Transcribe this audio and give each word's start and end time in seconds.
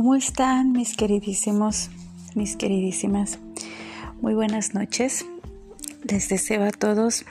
¿Cómo 0.00 0.14
están 0.14 0.72
mis 0.72 0.96
queridísimos, 0.96 1.90
mis 2.34 2.56
queridísimas? 2.56 3.38
Muy 4.22 4.32
buenas 4.32 4.72
noches. 4.72 5.26
Les 6.04 6.26
deseo 6.30 6.64
a 6.64 6.70
todos 6.70 7.26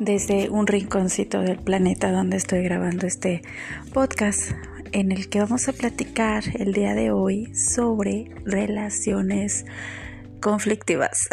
desde 0.00 0.50
un 0.50 0.66
rinconcito 0.66 1.40
del 1.40 1.60
planeta 1.60 2.10
donde 2.10 2.36
estoy 2.36 2.64
grabando 2.64 3.06
este 3.06 3.42
podcast 3.94 4.50
en 4.90 5.12
el 5.12 5.28
que 5.28 5.38
vamos 5.38 5.68
a 5.68 5.72
platicar 5.72 6.42
el 6.58 6.72
día 6.72 6.96
de 6.96 7.12
hoy 7.12 7.54
sobre 7.54 8.34
relaciones 8.44 9.66
conflictivas. 10.40 11.28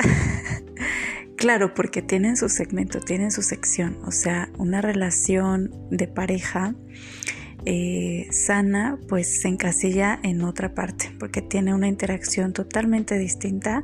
claro, 1.37 1.73
porque 1.73 2.03
tienen 2.03 2.37
su 2.37 2.49
segmento, 2.49 2.99
tienen 2.99 3.31
su 3.31 3.41
sección, 3.41 3.97
o 4.05 4.11
sea, 4.11 4.47
una 4.59 4.81
relación 4.81 5.71
de 5.89 6.07
pareja 6.07 6.75
eh, 7.65 8.27
sana 8.31 8.99
pues 9.07 9.41
se 9.41 9.47
encasilla 9.47 10.19
en 10.23 10.43
otra 10.43 10.73
parte 10.73 11.11
porque 11.19 11.41
tiene 11.41 11.73
una 11.73 11.87
interacción 11.87 12.53
totalmente 12.53 13.17
distinta 13.17 13.83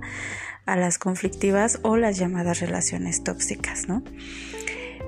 a 0.66 0.76
las 0.76 0.98
conflictivas 0.98 1.80
o 1.82 1.98
las 1.98 2.18
llamadas 2.18 2.60
relaciones 2.60 3.24
tóxicas, 3.24 3.88
¿no? 3.88 4.04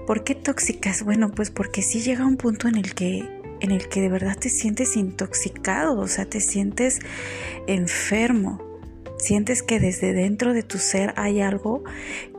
¿Por 0.08 0.24
qué 0.24 0.36
tóxicas? 0.36 1.04
Bueno, 1.04 1.32
pues 1.32 1.52
porque 1.52 1.82
sí 1.82 2.02
llega 2.02 2.26
un 2.26 2.38
punto 2.38 2.68
en 2.68 2.76
el 2.76 2.94
que 2.94 3.42
en 3.62 3.72
el 3.72 3.88
que 3.88 4.02
de 4.02 4.10
verdad 4.10 4.38
te 4.38 4.50
sientes 4.50 4.98
intoxicado, 4.98 5.98
o 5.98 6.08
sea, 6.08 6.26
te 6.26 6.42
sientes 6.42 7.00
enfermo, 7.66 8.62
sientes 9.18 9.64
que 9.64 9.80
desde 9.80 10.12
dentro 10.12 10.54
de 10.54 10.64
tu 10.64 10.80
ser 10.80 11.14
hay 11.16 11.40
algo 11.40 11.84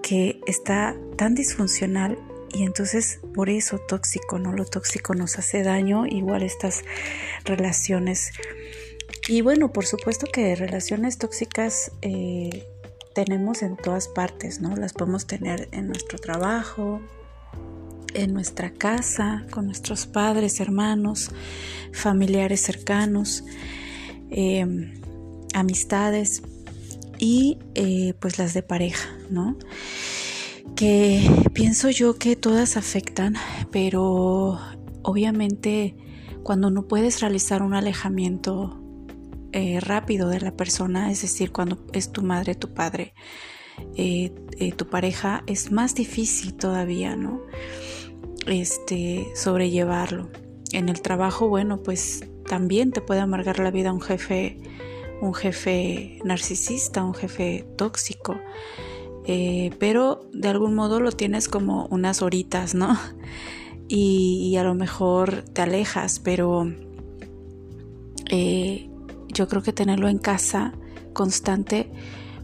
que 0.03 0.41
está 0.47 0.95
tan 1.17 1.35
disfuncional 1.35 2.19
y 2.55 2.63
entonces 2.63 3.21
por 3.35 3.51
eso 3.51 3.79
tóxico, 3.79 4.39
¿no? 4.39 4.53
Lo 4.53 4.65
tóxico 4.65 5.15
nos 5.15 5.39
hace 5.39 5.63
daño, 5.63 6.07
igual 6.07 6.43
estas 6.43 6.83
relaciones. 7.45 8.31
Y 9.29 9.41
bueno, 9.41 9.73
por 9.73 9.87
supuesto 9.87 10.27
que 10.33 10.55
relaciones 10.55 11.19
tóxicas 11.19 11.91
eh, 12.03 12.65
tenemos 13.15 13.63
en 13.63 13.77
todas 13.77 14.07
partes, 14.09 14.61
¿no? 14.61 14.77
Las 14.77 14.93
podemos 14.93 15.27
tener 15.27 15.69
en 15.73 15.89
nuestro 15.89 16.19
trabajo, 16.19 17.01
en 18.15 18.33
nuestra 18.33 18.71
casa, 18.71 19.45
con 19.51 19.67
nuestros 19.67 20.07
padres, 20.07 20.61
hermanos, 20.61 21.31
familiares 21.93 22.61
cercanos, 22.61 23.45
em, 24.31 24.95
amistades 25.55 26.43
y 27.19 27.59
eh, 27.75 28.15
pues 28.21 28.39
las 28.39 28.55
de 28.55 28.63
pareja, 28.63 29.09
¿no? 29.31 29.57
Que 30.77 31.31
pienso 31.53 31.91
yo 31.91 32.19
que 32.19 32.37
todas 32.37 32.77
afectan, 32.77 33.35
pero 33.71 34.59
obviamente 35.03 35.97
cuando 36.43 36.71
no 36.71 36.87
puedes 36.87 37.21
realizar 37.21 37.63
un 37.63 37.75
alejamiento 37.75 38.81
eh, 39.53 39.79
rápido 39.81 40.29
de 40.29 40.41
la 40.41 40.57
persona, 40.57 41.11
es 41.11 41.23
decir, 41.23 41.53
cuando 41.53 41.79
es 41.93 42.13
tu 42.13 42.23
madre, 42.23 42.55
tu 42.55 42.75
padre, 42.75 43.15
eh, 43.97 44.33
eh, 44.59 44.73
tu 44.73 44.89
pareja, 44.89 45.43
es 45.47 45.71
más 45.73 45.95
difícil 45.95 46.55
todavía, 46.55 47.17
¿no? 47.17 47.41
Este, 48.47 49.27
sobrellevarlo. 49.35 50.29
En 50.73 50.89
el 50.89 51.01
trabajo, 51.01 51.49
bueno, 51.49 51.83
pues 51.83 52.25
también 52.49 52.91
te 52.91 53.01
puede 53.01 53.21
amargar 53.21 53.59
la 53.59 53.71
vida 53.71 53.93
un 53.93 54.01
jefe, 54.01 54.59
un 55.21 55.35
jefe 55.35 56.19
narcisista, 56.25 57.05
un 57.05 57.15
jefe 57.15 57.65
tóxico. 57.77 58.37
Eh, 59.27 59.71
pero 59.79 60.29
de 60.33 60.49
algún 60.49 60.75
modo 60.75 61.01
lo 61.01 61.11
tienes 61.11 61.49
como 61.49 61.87
unas 61.87 62.23
horitas, 62.23 62.75
¿no? 62.75 62.99
Y, 63.87 64.57
a 64.57 64.65
lo 64.65 64.75
mejor 64.75 65.43
te 65.43 65.61
alejas, 65.61 66.19
pero 66.19 66.73
eh, 68.31 68.89
yo 69.29 69.47
creo 69.47 69.63
que 69.63 69.75
tenerlo 69.75 70.09
en 70.09 70.17
casa 70.17 70.73
constante, 71.13 71.91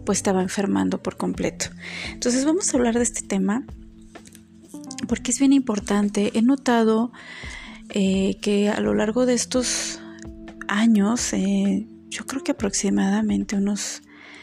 pues 0.05 0.19
estaba 0.19 0.43
enfermando 0.43 1.03
por 1.03 1.17
completo. 1.17 1.67
Entonces 2.13 2.45
vamos 2.45 2.73
a 2.73 2.77
hablar 2.77 2.95
de 2.95 3.05
este 3.05 3.23
tema 3.23 3.65
porque 5.09 5.31
es 5.31 5.39
bien 5.39 5.55
importante. 5.55 6.31
He 6.35 6.43
notado 6.43 7.11
eh, 7.89 8.37
que 8.43 8.69
a 8.69 8.79
lo 8.81 8.95
largo 8.95 9.25
de 9.25 9.33
estos 9.33 9.99
años, 10.69 11.33
yo 12.11 12.27
creo 12.27 12.45
que 12.45 12.53
aproximadamente 12.53 13.57
unos 13.57 14.03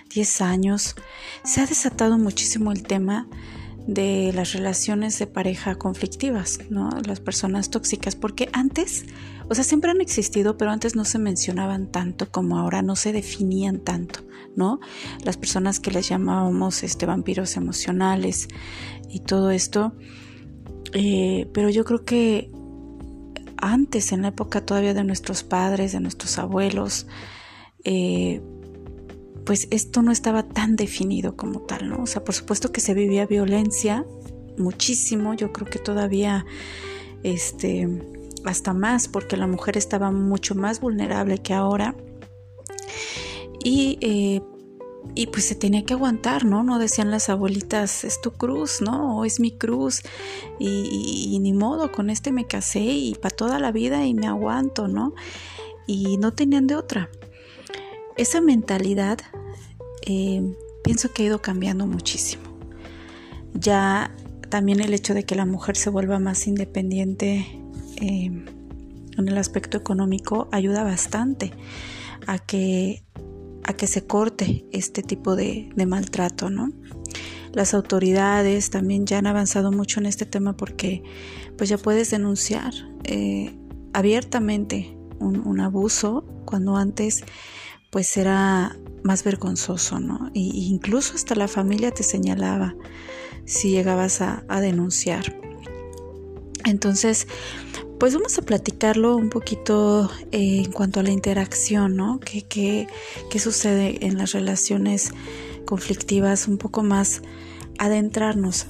10 0.10 0.42
años, 0.42 0.96
se 1.44 1.62
ha 1.62 1.66
desatado 1.66 2.18
muchísimo 2.18 2.72
el 2.72 2.84
tema 2.84 3.28
de 3.88 4.34
las 4.34 4.52
relaciones 4.52 5.18
de 5.18 5.28
pareja 5.28 5.76
conflictivas, 5.76 6.60
¿no? 6.70 6.90
Las 7.06 7.22
personas 7.22 7.70
tóxicas, 7.70 8.16
porque 8.16 8.50
antes, 8.52 9.06
o 9.50 9.56
sea, 9.56 9.64
siempre 9.64 9.92
han 9.92 10.02
existido, 10.02 10.58
pero 10.58 10.72
antes 10.72 10.96
no 10.96 11.06
se 11.06 11.20
mencionaban 11.20 11.88
tanto 11.88 12.30
como 12.30 12.60
ahora, 12.60 12.82
no 12.82 12.98
se 12.98 13.14
definían 13.14 13.80
tanto, 13.80 14.20
¿no? 14.58 14.82
Las 15.24 15.38
personas 15.38 15.80
que 15.80 15.92
les 15.92 16.10
llamábamos 16.10 16.84
este, 16.84 17.06
vampiros 17.06 17.56
emocionales 17.56 18.50
y 19.10 19.22
todo 19.22 19.52
esto, 19.52 19.96
eh, 20.94 21.50
pero 21.54 21.70
yo 21.70 21.86
creo 21.86 22.04
que 22.04 22.52
antes, 23.56 24.12
en 24.12 24.22
la 24.22 24.30
época 24.30 24.66
todavía 24.66 24.94
de 24.94 25.06
nuestros 25.06 25.44
padres, 25.44 25.94
de 25.94 26.02
nuestros 26.02 26.38
abuelos, 26.38 27.08
eh, 27.86 28.42
pues 29.48 29.70
esto 29.72 30.02
no 30.02 30.12
estaba 30.12 30.44
tan 30.44 30.76
definido 30.76 31.38
como 31.38 31.62
tal, 31.62 31.88
¿no? 31.88 32.04
O 32.04 32.06
sea, 32.06 32.22
por 32.22 32.36
supuesto 32.36 32.74
que 32.74 32.82
se 32.82 32.94
vivía 32.94 33.26
violencia 33.26 34.06
muchísimo, 34.58 35.34
yo 35.36 35.54
creo 35.54 35.68
que 35.68 35.80
todavía, 35.80 36.46
este, 37.24 37.88
hasta 38.44 38.74
más, 38.74 39.08
porque 39.08 39.38
la 39.38 39.48
mujer 39.48 39.78
estaba 39.78 40.12
mucho 40.12 40.54
más 40.54 40.82
vulnerable 40.82 41.38
que 41.38 41.54
ahora. 41.54 41.96
Y, 43.64 43.98
eh, 44.02 44.42
y 45.16 45.28
pues 45.28 45.46
se 45.46 45.56
tenía 45.56 45.86
que 45.86 45.94
aguantar, 45.94 46.44
¿no? 46.44 46.62
No 46.64 46.78
decían 46.78 47.10
las 47.10 47.30
abuelitas, 47.30 48.04
es 48.04 48.20
tu 48.20 48.32
cruz, 48.32 48.82
¿no? 48.82 49.18
O 49.20 49.24
es 49.24 49.40
mi 49.40 49.52
cruz. 49.52 50.02
Y, 50.60 51.30
y 51.32 51.40
ni 51.40 51.54
modo, 51.54 51.90
con 51.94 52.10
este 52.10 52.34
me 52.34 52.46
casé 52.46 52.82
y 52.82 53.16
para 53.16 53.34
toda 53.34 53.60
la 53.60 53.72
vida 53.72 54.06
y 54.06 54.14
me 54.14 54.28
aguanto, 54.28 54.90
¿no? 54.90 55.14
Y 55.86 56.18
no 56.18 56.34
tenían 56.34 56.68
de 56.68 56.76
otra 56.76 57.10
esa 58.18 58.42
mentalidad 58.42 59.20
eh, 60.06 60.42
pienso 60.84 61.14
que 61.14 61.24
ha 61.24 61.26
ido 61.28 61.42
cambiando 61.42 61.86
muchísimo. 61.88 62.44
Ya 63.54 64.16
también 64.50 64.80
el 64.80 64.94
hecho 64.94 65.14
de 65.14 65.24
que 65.24 65.36
la 65.36 65.46
mujer 65.46 65.76
se 65.76 65.90
vuelva 65.90 66.20
más 66.20 66.48
independiente 66.48 67.46
eh, 68.02 68.26
en 69.18 69.28
el 69.28 69.38
aspecto 69.38 69.78
económico 69.78 70.48
ayuda 70.52 70.84
bastante 70.84 71.52
a 72.28 72.40
que, 72.40 73.04
a 73.64 73.74
que 73.74 73.88
se 73.88 74.06
corte 74.06 74.66
este 74.72 75.02
tipo 75.02 75.36
de, 75.36 75.70
maltrato, 75.88 76.50
¿no? 76.50 76.72
Las 77.54 77.74
autoridades 77.74 78.70
también 78.70 79.06
ya 79.06 79.18
han 79.18 79.28
avanzado 79.28 79.72
mucho 79.72 80.00
en 80.00 80.06
este 80.06 80.26
tema 80.26 80.56
porque 80.56 81.04
pues 81.58 81.70
ya 81.70 81.78
puedes 81.78 82.12
denunciar 82.12 82.74
eh, 83.04 83.58
abiertamente 83.94 84.96
un, 85.20 85.40
un 85.48 85.60
abuso 85.60 86.24
cuando 86.46 86.76
antes 86.76 87.24
pues 87.90 88.18
era 88.18 88.76
más 89.04 89.24
vergonzoso, 89.24 90.00
¿no? 90.00 90.30
Y 90.34 90.68
incluso 90.68 91.16
hasta 91.16 91.36
la 91.36 91.48
familia 91.48 91.92
te 91.92 92.04
señalaba 92.04 92.76
si 93.46 93.70
llegabas 93.72 94.22
a, 94.22 94.44
denunciar. 94.62 95.34
Entonces, 96.66 97.28
pues 98.00 98.14
vamos 98.14 98.38
a 98.38 98.42
platicarlo 98.42 99.16
un 99.16 99.30
poquito 99.30 100.12
eh, 100.32 100.64
en 100.66 100.72
cuanto 100.72 101.00
a 101.00 101.04
la 101.04 101.12
interacción, 101.12 101.96
¿no? 101.96 102.20
¿Qué, 102.20 102.42
qué, 102.42 102.88
qué 103.30 103.40
sucede 103.40 104.06
en 104.06 104.18
las 104.18 104.34
relaciones 104.34 105.14
conflictivas? 105.66 106.48
Un 106.48 106.58
poco 106.58 106.84
más 106.84 107.22
adentrarnos 107.80 108.68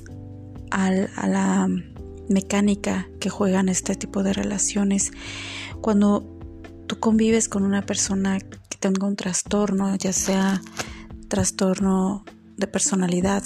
a 0.70 0.92
la 0.92 1.68
mecánica 2.30 3.10
que 3.20 3.30
juegan 3.30 3.70
este 3.70 3.96
tipo 3.96 4.22
de 4.22 4.34
relaciones. 4.34 5.12
Cuando 5.82 6.24
tú 6.88 7.00
convives 7.00 7.50
con 7.50 7.64
una 7.64 7.86
persona 7.86 8.40
que 8.78 8.90
tenga 8.90 9.08
un 9.08 9.16
trastorno, 9.16 9.96
ya 9.96 10.14
sea 10.14 10.62
trastorno 11.28 12.24
de 12.58 12.68
personalidad, 12.68 13.44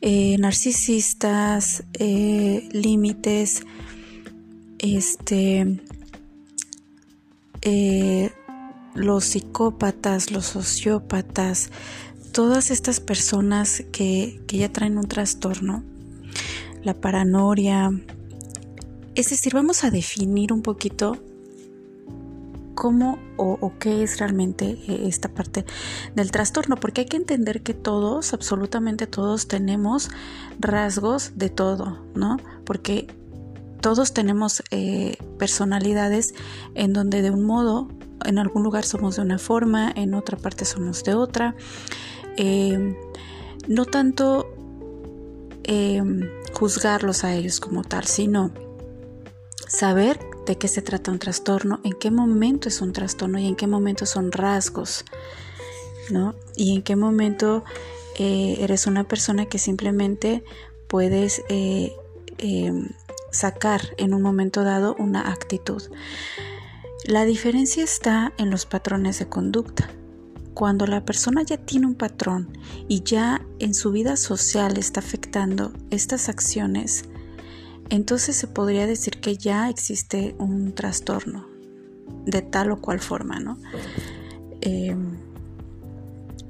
eh, 0.00 0.36
narcisistas, 0.38 1.84
eh, 1.94 2.68
límites, 2.72 3.64
este, 4.78 5.80
eh, 7.62 8.30
los 8.94 9.24
psicópatas, 9.24 10.30
los 10.30 10.46
sociópatas, 10.46 11.70
todas 12.32 12.70
estas 12.70 13.00
personas 13.00 13.82
que, 13.92 14.40
que 14.46 14.58
ya 14.58 14.72
traen 14.72 14.98
un 14.98 15.08
trastorno, 15.08 15.82
la 16.84 16.94
paranoia, 16.94 17.90
es 19.14 19.30
decir, 19.30 19.54
vamos 19.54 19.82
a 19.82 19.90
definir 19.90 20.52
un 20.52 20.62
poquito 20.62 21.18
cómo 22.86 23.18
o, 23.36 23.72
qué 23.80 24.04
es 24.04 24.20
realmente 24.20 24.64
eh, 24.86 25.08
esta 25.08 25.28
parte 25.28 25.64
del 26.14 26.30
trastorno, 26.30 26.76
porque 26.76 27.00
hay 27.00 27.06
que 27.08 27.16
entender 27.16 27.64
que 27.64 27.74
todos, 27.74 28.32
absolutamente 28.32 29.08
todos, 29.08 29.48
tenemos 29.48 30.08
rasgos 30.60 31.32
de 31.34 31.50
todo, 31.50 31.98
¿no? 32.14 32.36
Porque 32.64 33.08
todos 33.80 34.12
tenemos 34.12 34.62
eh, 34.70 35.16
personalidades 35.36 36.32
en 36.76 36.92
donde 36.92 37.22
de 37.22 37.32
un 37.32 37.42
modo, 37.42 37.88
en 38.24 38.38
algún 38.38 38.62
lugar 38.62 38.84
somos 38.84 39.16
de 39.16 39.22
una 39.22 39.40
forma, 39.40 39.92
en 39.96 40.14
otra 40.14 40.36
parte 40.36 40.64
somos 40.64 41.02
de 41.02 41.14
otra. 41.14 41.56
Em, 42.36 42.94
no 43.66 43.84
tanto 43.84 44.46
em, 45.64 46.20
juzgarlos 46.52 47.24
a 47.24 47.34
ellos 47.34 47.58
como 47.58 47.82
tal, 47.82 48.04
sino 48.04 48.52
saber 49.76 50.18
de 50.46 50.56
qué 50.56 50.68
se 50.68 50.80
trata 50.80 51.10
un 51.10 51.18
trastorno, 51.18 51.80
en 51.84 51.92
qué 51.92 52.10
momento 52.10 52.68
es 52.68 52.80
un 52.80 52.94
trastorno 52.94 53.38
y 53.38 53.46
en 53.46 53.56
qué 53.56 53.66
momento 53.66 54.06
son 54.06 54.32
rasgos, 54.32 55.04
¿no? 56.10 56.34
Y 56.56 56.74
en 56.74 56.82
qué 56.82 56.96
momento 56.96 57.62
eh, 58.18 58.56
eres 58.60 58.86
una 58.86 59.04
persona 59.04 59.46
que 59.46 59.58
simplemente 59.58 60.42
puedes 60.88 61.42
eh, 61.50 61.92
em, 62.38 62.88
sacar 63.30 63.82
en 63.98 64.14
un 64.14 64.22
momento 64.22 64.64
dado 64.64 64.96
una 64.98 65.30
actitud. 65.30 65.82
La 67.04 67.26
diferencia 67.26 67.84
está 67.84 68.32
en 68.38 68.50
los 68.50 68.64
patrones 68.64 69.18
de 69.18 69.28
conducta. 69.28 69.90
Cuando 70.54 70.86
la 70.86 71.04
persona 71.04 71.42
ya 71.42 71.58
tiene 71.58 71.86
un 71.86 71.96
patrón 71.96 72.56
y 72.88 73.02
ya 73.02 73.44
en 73.58 73.74
su 73.74 73.92
vida 73.92 74.16
social 74.16 74.78
está 74.78 75.00
afectando 75.00 75.74
estas 75.90 76.30
acciones, 76.30 77.04
entonces 77.90 78.36
se 78.36 78.46
podría 78.46 78.86
decir 78.86 79.20
que 79.20 79.36
ya 79.36 79.68
existe 79.68 80.34
un 80.38 80.74
trastorno 80.74 81.46
de 82.24 82.42
tal 82.42 82.70
o 82.72 82.80
cual 82.80 83.00
forma, 83.00 83.38
¿no? 83.40 83.58
Em, 84.60 85.18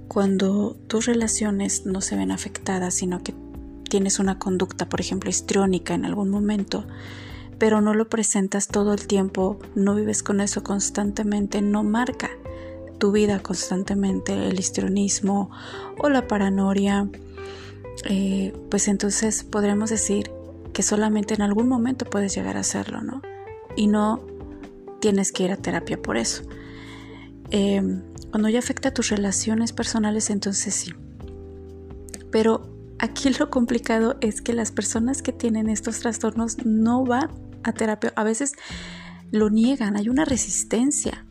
cuando 0.08 0.76
tus 0.86 1.06
relaciones 1.06 1.84
no 1.84 2.00
se 2.00 2.16
ven 2.16 2.30
afectadas, 2.30 2.94
sino 2.94 3.22
que 3.22 3.34
tienes 3.88 4.18
una 4.18 4.38
conducta, 4.38 4.88
por 4.88 5.00
ejemplo, 5.00 5.28
histriónica 5.28 5.94
en 5.94 6.04
algún 6.04 6.30
momento, 6.30 6.86
pero 7.58 7.80
no 7.80 7.94
lo 7.94 8.08
presentas 8.08 8.68
todo 8.68 8.94
el 8.94 9.06
tiempo, 9.06 9.58
no 9.74 9.94
vives 9.94 10.22
con 10.22 10.40
eso 10.40 10.62
constantemente, 10.62 11.60
no 11.62 11.82
marca 11.82 12.30
tu 12.98 13.12
vida 13.12 13.40
constantemente 13.40 14.48
el 14.48 14.58
histrionismo 14.58 15.50
o 15.98 16.08
la 16.08 16.26
paranoia, 16.26 17.08
eh, 18.04 18.54
pues 18.70 18.88
entonces 18.88 19.44
podríamos 19.44 19.90
decir 19.90 20.30
que 20.76 20.82
solamente 20.82 21.32
en 21.32 21.40
algún 21.40 21.69
momento 21.70 22.05
puedes 22.05 22.34
llegar 22.34 22.58
a 22.58 22.61
hacerlo, 22.61 23.00
¿no? 23.00 23.23
Y 23.76 23.87
no 23.87 24.20
tienes 25.00 25.32
que 25.32 25.44
ir 25.44 25.50
a 25.50 25.56
terapia 25.56 25.96
por 26.02 26.19
eso. 26.19 26.43
Eh, 27.50 28.02
cuando 28.31 28.50
ya 28.50 28.58
afecta 28.58 28.90
a 28.90 28.93
tus 28.93 29.08
relaciones 29.08 29.73
personales, 29.73 30.28
entonces 30.28 30.75
sí. 30.75 30.93
Pero 32.31 32.69
aquí 32.99 33.31
lo 33.31 33.49
complicado 33.49 34.19
es 34.20 34.43
que 34.43 34.52
las 34.52 34.70
personas 34.70 35.23
que 35.23 35.32
tienen 35.32 35.70
estos 35.70 36.00
trastornos 36.00 36.67
no 36.67 37.06
van 37.06 37.31
a 37.62 37.72
terapia. 37.72 38.12
A 38.14 38.22
veces 38.22 38.52
lo 39.31 39.49
niegan, 39.49 39.96
hay 39.96 40.11
una 40.11 40.26
resistencia 40.26 41.25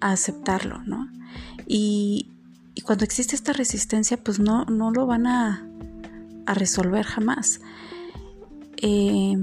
a 0.00 0.12
aceptarlo, 0.12 0.82
¿no? 0.86 1.06
Y, 1.66 2.30
cuando 2.82 3.04
existe 3.04 3.36
esta 3.36 3.52
resistencia, 3.52 4.16
pues 4.16 4.38
no, 4.38 4.64
no 4.64 4.90
lo 4.90 5.06
van 5.06 5.26
a, 5.26 5.68
a 6.46 6.54
resolver 6.54 7.04
jamás. 7.04 7.60
Eh, 8.82 9.36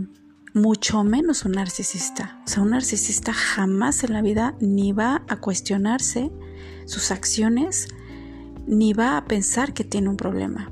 mucho 0.53 1.03
menos 1.03 1.45
un 1.45 1.53
narcisista. 1.53 2.39
O 2.45 2.47
sea, 2.47 2.63
un 2.63 2.71
narcisista 2.71 3.33
jamás 3.33 4.03
en 4.03 4.13
la 4.13 4.21
vida 4.21 4.55
ni 4.59 4.91
va 4.91 5.23
a 5.27 5.37
cuestionarse 5.37 6.31
sus 6.85 7.11
acciones, 7.11 7.87
ni 8.67 8.93
va 8.93 9.17
a 9.17 9.25
pensar 9.25 9.73
que 9.73 9.83
tiene 9.83 10.09
un 10.09 10.17
problema. 10.17 10.71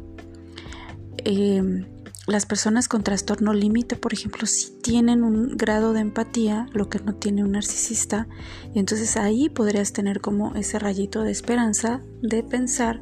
Eh, 1.25 1.86
las 2.28 2.46
personas 2.46 2.88
con 2.88 3.04
trastorno 3.04 3.54
límite, 3.54 3.96
por 3.96 4.13
ejemplo, 4.13 4.46
sí 4.46 4.78
tienen 4.84 5.24
un 5.24 5.58
grado 5.58 5.92
de 5.92 6.02
empatía, 6.02 6.68
lo 6.72 6.88
que 6.88 7.00
no 7.00 7.16
tiene 7.16 7.44
un 7.44 7.54
narcisista, 7.54 8.28
y 8.75 8.80
entonces 8.80 9.18
ahí 9.18 9.50
podrías 9.50 9.92
tener 9.92 10.22
como 10.22 10.56
ese 10.56 10.78
rayito 10.78 11.24
de 11.24 11.31
esperanza 11.31 12.02
de 12.22 12.44
pensar 12.44 13.02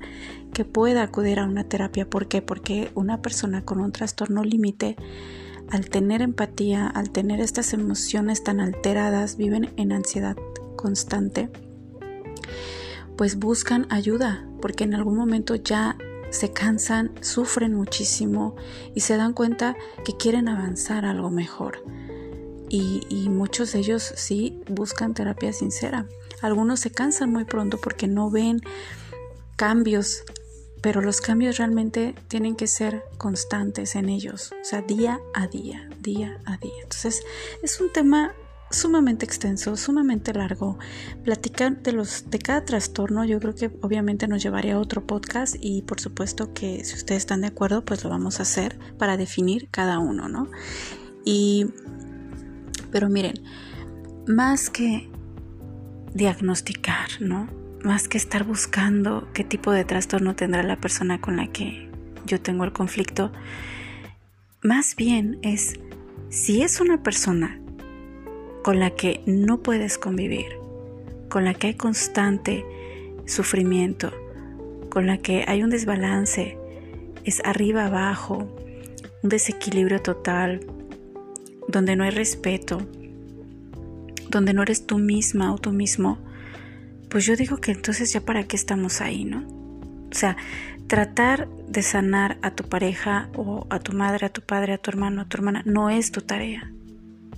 que 0.54 0.64
pueda 0.64 1.04
acudir 1.04 1.40
a 1.40 1.46
una 1.46 1.66
terapia. 1.66 2.10
¿Por 2.10 2.28
qué? 2.30 2.42
Porque 2.42 2.92
una 2.96 3.22
persona 3.22 3.66
con 3.66 3.82
un 3.82 3.92
trastorno 3.92 4.44
límite 4.44 4.96
al 5.72 5.90
tener 5.90 6.22
empatía, 6.22 6.88
al 6.88 7.12
tener 7.12 7.40
estas 7.42 7.74
emociones 7.74 8.44
tan 8.44 8.60
alteradas, 8.60 9.38
viven 9.38 9.74
en 9.78 9.92
ansiedad 9.92 10.36
constante, 10.76 11.50
pues 13.18 13.38
buscan 13.38 13.86
ayuda, 13.90 14.48
porque 14.62 14.86
en 14.86 14.96
algún 14.96 15.18
momento 15.18 15.56
ya 15.56 15.98
se 16.30 16.54
cansan, 16.54 17.12
sufren 17.22 17.74
muchísimo 17.74 18.56
y 18.96 19.02
se 19.02 19.18
dan 19.18 19.34
cuenta 19.34 19.76
que 20.06 20.16
quieren 20.16 20.48
avanzar 20.48 21.06
algo 21.06 21.30
mejor. 21.30 21.84
Y, 22.70 23.02
y, 23.10 23.30
muchos 23.30 23.74
de 23.74 23.80
ellos 23.80 24.14
sí 24.16 24.62
buscan 24.70 25.16
terapia 25.16 25.52
sincera. 25.54 26.06
Algunos 26.42 26.80
se 26.80 26.92
cansan 26.92 27.32
muy 27.32 27.44
pronto 27.44 27.80
porque 27.82 28.08
no 28.08 28.30
ven 28.30 28.62
cambios 29.56 30.24
pero 30.82 31.02
los 31.02 31.22
cambios 31.22 31.58
realmente 31.58 32.16
tienen 32.28 32.56
que 32.56 32.68
ser 32.68 33.04
constantes 33.18 33.96
en 33.96 34.10
ellos, 34.10 34.52
o 34.52 34.64
sea, 34.64 34.82
día 34.82 35.20
a 35.34 35.48
día, 35.48 35.90
día 36.00 36.40
a 36.46 36.58
día. 36.58 36.74
Entonces, 36.84 37.22
es 37.62 37.80
un 37.82 37.92
tema 37.92 38.34
sumamente 38.72 39.26
extenso, 39.26 39.76
sumamente 39.76 40.34
largo. 40.34 40.78
Platicar 41.24 41.82
de 41.82 41.92
los 41.92 42.30
de 42.30 42.40
cada 42.40 42.66
trastorno, 42.66 43.26
yo 43.26 43.40
creo 43.40 43.56
que 43.56 43.72
obviamente 43.82 44.28
nos 44.28 44.44
llevaría 44.44 44.76
a 44.76 44.80
otro 44.80 45.06
podcast 45.06 45.56
y 45.60 45.82
por 45.82 46.00
supuesto 46.00 46.54
que 46.54 46.84
si 46.86 46.96
ustedes 46.96 47.24
están 47.24 47.42
de 47.42 47.48
acuerdo, 47.48 47.84
pues 47.84 48.04
lo 48.04 48.10
vamos 48.10 48.40
a 48.40 48.44
hacer 48.44 48.78
para 48.98 49.18
definir 49.18 49.70
cada 49.70 50.00
uno, 50.00 50.30
¿no? 50.30 50.50
Y 51.26 51.68
pero 52.92 53.10
miren, 53.10 53.36
más 54.28 54.70
que 54.70 55.10
diagnosticar, 56.14 57.10
¿no? 57.20 57.59
Más 57.84 58.08
que 58.08 58.18
estar 58.18 58.44
buscando 58.44 59.28
qué 59.34 59.44
tipo 59.44 59.72
de 59.72 59.86
trastorno 59.86 60.36
tendrá 60.36 60.64
la 60.64 60.78
persona 60.78 61.22
con 61.22 61.38
la 61.38 61.48
que 61.48 61.90
yo 62.26 62.42
tengo 62.42 62.64
el 62.64 62.74
conflicto, 62.74 63.32
más 64.62 64.96
bien 64.96 65.40
es 65.42 65.80
si 66.30 66.62
es 66.62 66.82
una 66.82 67.02
persona 67.02 67.60
con 68.64 68.80
la 68.80 68.92
que 68.92 69.22
no 69.26 69.64
puedes 69.64 69.98
convivir, 69.98 70.48
con 71.30 71.46
la 71.46 71.54
que 71.54 71.68
hay 71.68 71.74
constante 71.76 72.66
sufrimiento, 73.26 74.12
con 74.90 75.08
la 75.08 75.18
que 75.18 75.46
hay 75.48 75.64
un 75.64 75.70
desbalance, 75.70 76.58
es 77.24 77.42
arriba 77.46 77.86
abajo, 77.86 78.54
un 79.24 79.30
desequilibrio 79.30 80.02
total, 80.02 80.62
donde 81.68 81.96
no 81.96 82.04
hay 82.04 82.12
respeto, 82.12 82.82
donde 84.30 84.54
no 84.54 84.64
eres 84.64 84.86
tú 84.86 84.98
misma 84.98 85.54
o 85.54 85.58
tú 85.58 85.72
mismo, 85.72 86.18
pues 87.10 87.26
yo 87.26 87.36
digo 87.36 87.58
que 87.58 87.72
entonces 87.72 88.14
ya 88.14 88.22
para 88.22 88.44
qué 88.44 88.56
estamos 88.56 89.02
ahí, 89.02 89.26
¿no? 89.26 89.46
O 90.12 90.16
sea, 90.16 90.38
tratar 90.88 91.48
de 91.68 91.84
sanar 91.84 92.38
a 92.42 92.52
tu 92.52 92.64
pareja 92.64 93.30
o 93.36 93.68
a 93.70 93.80
tu 93.80 93.94
madre, 93.94 94.26
a 94.26 94.30
tu 94.30 94.42
padre, 94.42 94.74
a 94.74 94.78
tu 94.78 94.90
hermano, 94.90 95.22
a 95.22 95.26
tu 95.26 95.38
hermana, 95.38 95.62
no 95.66 95.90
es 95.90 96.12
tu 96.12 96.22
tarea. 96.22 96.72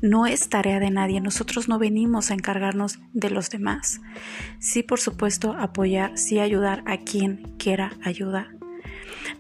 No 0.02 0.26
es 0.26 0.50
tarea 0.50 0.80
de 0.80 0.90
nadie. 0.90 1.22
Nosotros 1.22 1.68
no 1.68 1.78
venimos 1.78 2.32
a 2.32 2.34
encargarnos 2.34 3.00
de 3.14 3.30
los 3.30 3.50
demás. 3.50 4.02
Sí, 4.60 4.84
por 4.84 5.00
supuesto, 5.00 5.54
apoyar, 5.54 6.18
sí 6.18 6.40
ayudar 6.40 6.82
a 6.88 6.98
quien 6.98 7.54
quiera 7.60 7.94
ayudar. 8.04 8.48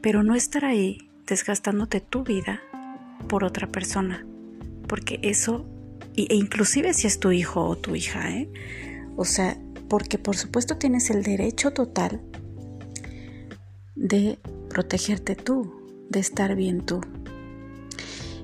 Pero 0.01 0.23
no 0.23 0.35
estar 0.35 0.65
ahí 0.65 1.09
desgastándote 1.25 1.99
tu 1.99 2.23
vida 2.23 2.61
por 3.27 3.43
otra 3.43 3.67
persona. 3.67 4.25
Porque 4.87 5.19
eso, 5.23 5.65
e 6.15 6.35
inclusive 6.35 6.93
si 6.93 7.07
es 7.07 7.19
tu 7.19 7.31
hijo 7.31 7.65
o 7.65 7.75
tu 7.75 7.95
hija, 7.95 8.29
¿eh? 8.29 8.49
O 9.15 9.25
sea, 9.25 9.57
porque 9.91 10.17
por 10.17 10.37
supuesto 10.37 10.77
tienes 10.77 11.09
el 11.09 11.21
derecho 11.21 11.71
total 11.71 12.21
de 13.93 14.39
protegerte 14.69 15.35
tú, 15.35 16.07
de 16.09 16.21
estar 16.21 16.55
bien 16.55 16.85
tú. 16.85 17.01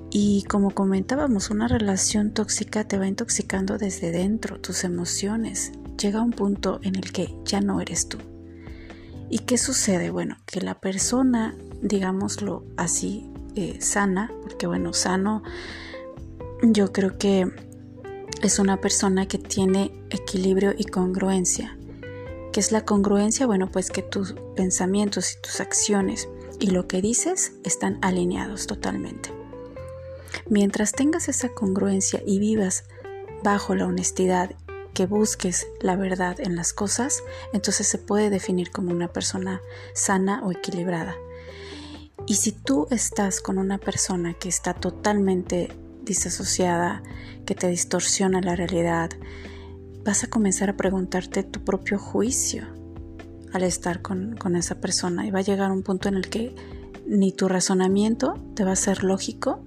Y 0.09 0.43
como 0.49 0.71
comentábamos, 0.71 1.49
una 1.49 1.69
relación 1.69 2.33
tóxica 2.33 2.85
te 2.85 2.97
va 2.97 3.07
intoxicando 3.07 3.77
desde 3.77 4.11
dentro, 4.11 4.59
tus 4.59 4.83
emociones. 4.83 5.71
Llega 5.97 6.21
un 6.21 6.31
punto 6.31 6.81
en 6.83 6.97
el 6.97 7.13
que 7.13 7.33
ya 7.45 7.61
no 7.61 7.79
eres 7.79 8.09
tú. 8.09 8.17
¿Y 9.29 9.39
qué 9.39 9.57
sucede? 9.57 10.09
Bueno, 10.09 10.35
que 10.45 10.59
la 10.59 10.81
persona, 10.81 11.55
digámoslo 11.81 12.65
así, 12.75 13.31
eh, 13.55 13.77
sana, 13.79 14.33
porque 14.41 14.67
bueno, 14.67 14.91
sano, 14.91 15.43
yo 16.61 16.91
creo 16.91 17.17
que 17.17 17.49
es 18.41 18.59
una 18.59 18.79
persona 18.79 19.27
que 19.27 19.39
tiene 19.39 19.91
equilibrio 20.09 20.73
y 20.77 20.85
congruencia. 20.85 21.77
¿Qué 22.53 22.59
es 22.59 22.71
la 22.71 22.85
congruencia? 22.85 23.47
Bueno, 23.47 23.69
pues 23.71 23.89
que 23.89 24.03
tus 24.03 24.35
pensamientos 24.55 25.33
y 25.33 25.41
tus 25.41 25.59
acciones 25.59 26.29
y 26.59 26.67
lo 26.67 26.87
que 26.87 27.01
dices 27.01 27.53
están 27.63 27.97
alineados 28.01 28.67
totalmente. 28.67 29.31
Mientras 30.49 30.91
tengas 30.91 31.29
esa 31.29 31.49
congruencia 31.49 32.21
y 32.25 32.39
vivas 32.39 32.85
bajo 33.43 33.75
la 33.75 33.85
honestidad, 33.85 34.51
que 34.93 35.05
busques 35.05 35.67
la 35.79 35.95
verdad 35.95 36.39
en 36.39 36.55
las 36.55 36.73
cosas, 36.73 37.23
entonces 37.53 37.87
se 37.87 37.99
puede 37.99 38.29
definir 38.29 38.71
como 38.71 38.91
una 38.91 39.07
persona 39.07 39.61
sana 39.93 40.41
o 40.43 40.51
equilibrada. 40.51 41.15
Y 42.25 42.35
si 42.35 42.51
tú 42.51 42.87
estás 42.89 43.39
con 43.39 43.57
una 43.57 43.77
persona 43.77 44.33
que 44.33 44.49
está 44.49 44.73
totalmente 44.73 45.69
disasociada, 46.07 47.03
que 47.45 47.53
te 47.53 47.67
distorsiona 47.67 48.41
la 48.41 48.55
realidad, 48.55 49.11
vas 50.03 50.23
a 50.23 50.27
comenzar 50.27 50.69
a 50.69 50.77
preguntarte 50.77 51.43
tu 51.43 51.63
propio 51.63 51.99
juicio 51.99 52.65
al 53.53 53.63
estar 53.63 54.01
con, 54.01 54.35
con 54.35 54.55
esa 54.55 54.75
persona 54.75 55.27
y 55.27 55.31
va 55.31 55.39
a 55.39 55.43
llegar 55.43 55.71
un 55.71 55.83
punto 55.83 56.09
en 56.09 56.15
el 56.15 56.29
que 56.29 56.55
ni 57.05 57.31
tu 57.31 57.47
razonamiento 57.47 58.35
te 58.55 58.63
va 58.63 58.71
a 58.71 58.75
ser 58.75 59.03
lógico 59.03 59.63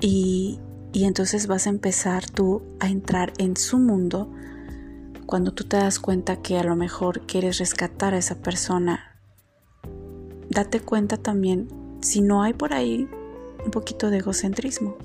y, 0.00 0.58
y 0.92 1.04
entonces 1.04 1.46
vas 1.46 1.66
a 1.66 1.70
empezar 1.70 2.28
tú 2.28 2.62
a 2.80 2.88
entrar 2.88 3.32
en 3.38 3.56
su 3.56 3.78
mundo 3.78 4.30
cuando 5.26 5.52
tú 5.52 5.64
te 5.64 5.76
das 5.76 5.98
cuenta 6.00 6.42
que 6.42 6.58
a 6.58 6.64
lo 6.64 6.76
mejor 6.76 7.26
quieres 7.26 7.58
rescatar 7.58 8.14
a 8.14 8.18
esa 8.18 8.36
persona. 8.36 9.20
Date 10.48 10.80
cuenta 10.80 11.16
también 11.16 11.68
si 12.00 12.20
no 12.20 12.42
hay 12.42 12.54
por 12.54 12.72
ahí 12.72 13.08
un 13.64 13.70
poquito 13.70 14.10
de 14.10 14.18
egocentrismo, 14.18 14.96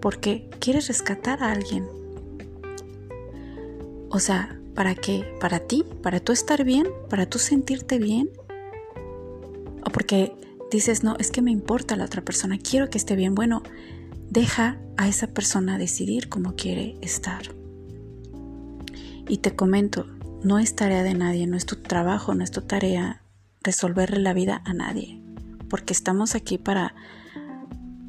porque 0.00 0.48
quieres 0.58 0.88
rescatar 0.88 1.42
a 1.42 1.52
alguien. 1.52 1.86
O 4.10 4.18
sea, 4.18 4.60
¿para 4.74 4.94
qué? 4.94 5.24
¿Para 5.40 5.60
ti? 5.60 5.84
¿Para 6.02 6.20
tú 6.20 6.32
estar 6.32 6.64
bien? 6.64 6.86
¿Para 7.08 7.26
tú 7.26 7.38
sentirte 7.38 7.98
bien? 7.98 8.30
O 9.86 9.90
porque 9.90 10.34
dices, 10.70 11.02
no, 11.02 11.16
es 11.18 11.30
que 11.30 11.42
me 11.42 11.50
importa 11.50 11.96
la 11.96 12.04
otra 12.04 12.22
persona, 12.22 12.58
quiero 12.58 12.90
que 12.90 12.98
esté 12.98 13.16
bien. 13.16 13.34
Bueno, 13.34 13.62
deja 14.28 14.78
a 14.96 15.08
esa 15.08 15.28
persona 15.28 15.78
decidir 15.78 16.28
cómo 16.28 16.54
quiere 16.56 16.96
estar. 17.00 17.42
Y 19.28 19.38
te 19.38 19.54
comento, 19.54 20.06
no 20.42 20.58
es 20.58 20.74
tarea 20.74 21.02
de 21.02 21.14
nadie, 21.14 21.46
no 21.46 21.56
es 21.56 21.66
tu 21.66 21.76
trabajo, 21.76 22.34
no 22.34 22.42
es 22.42 22.50
tu 22.50 22.62
tarea 22.62 23.22
resolverle 23.62 24.18
la 24.18 24.34
vida 24.34 24.62
a 24.64 24.74
nadie, 24.74 25.22
porque 25.68 25.92
estamos 25.92 26.34
aquí 26.34 26.58
para 26.58 26.94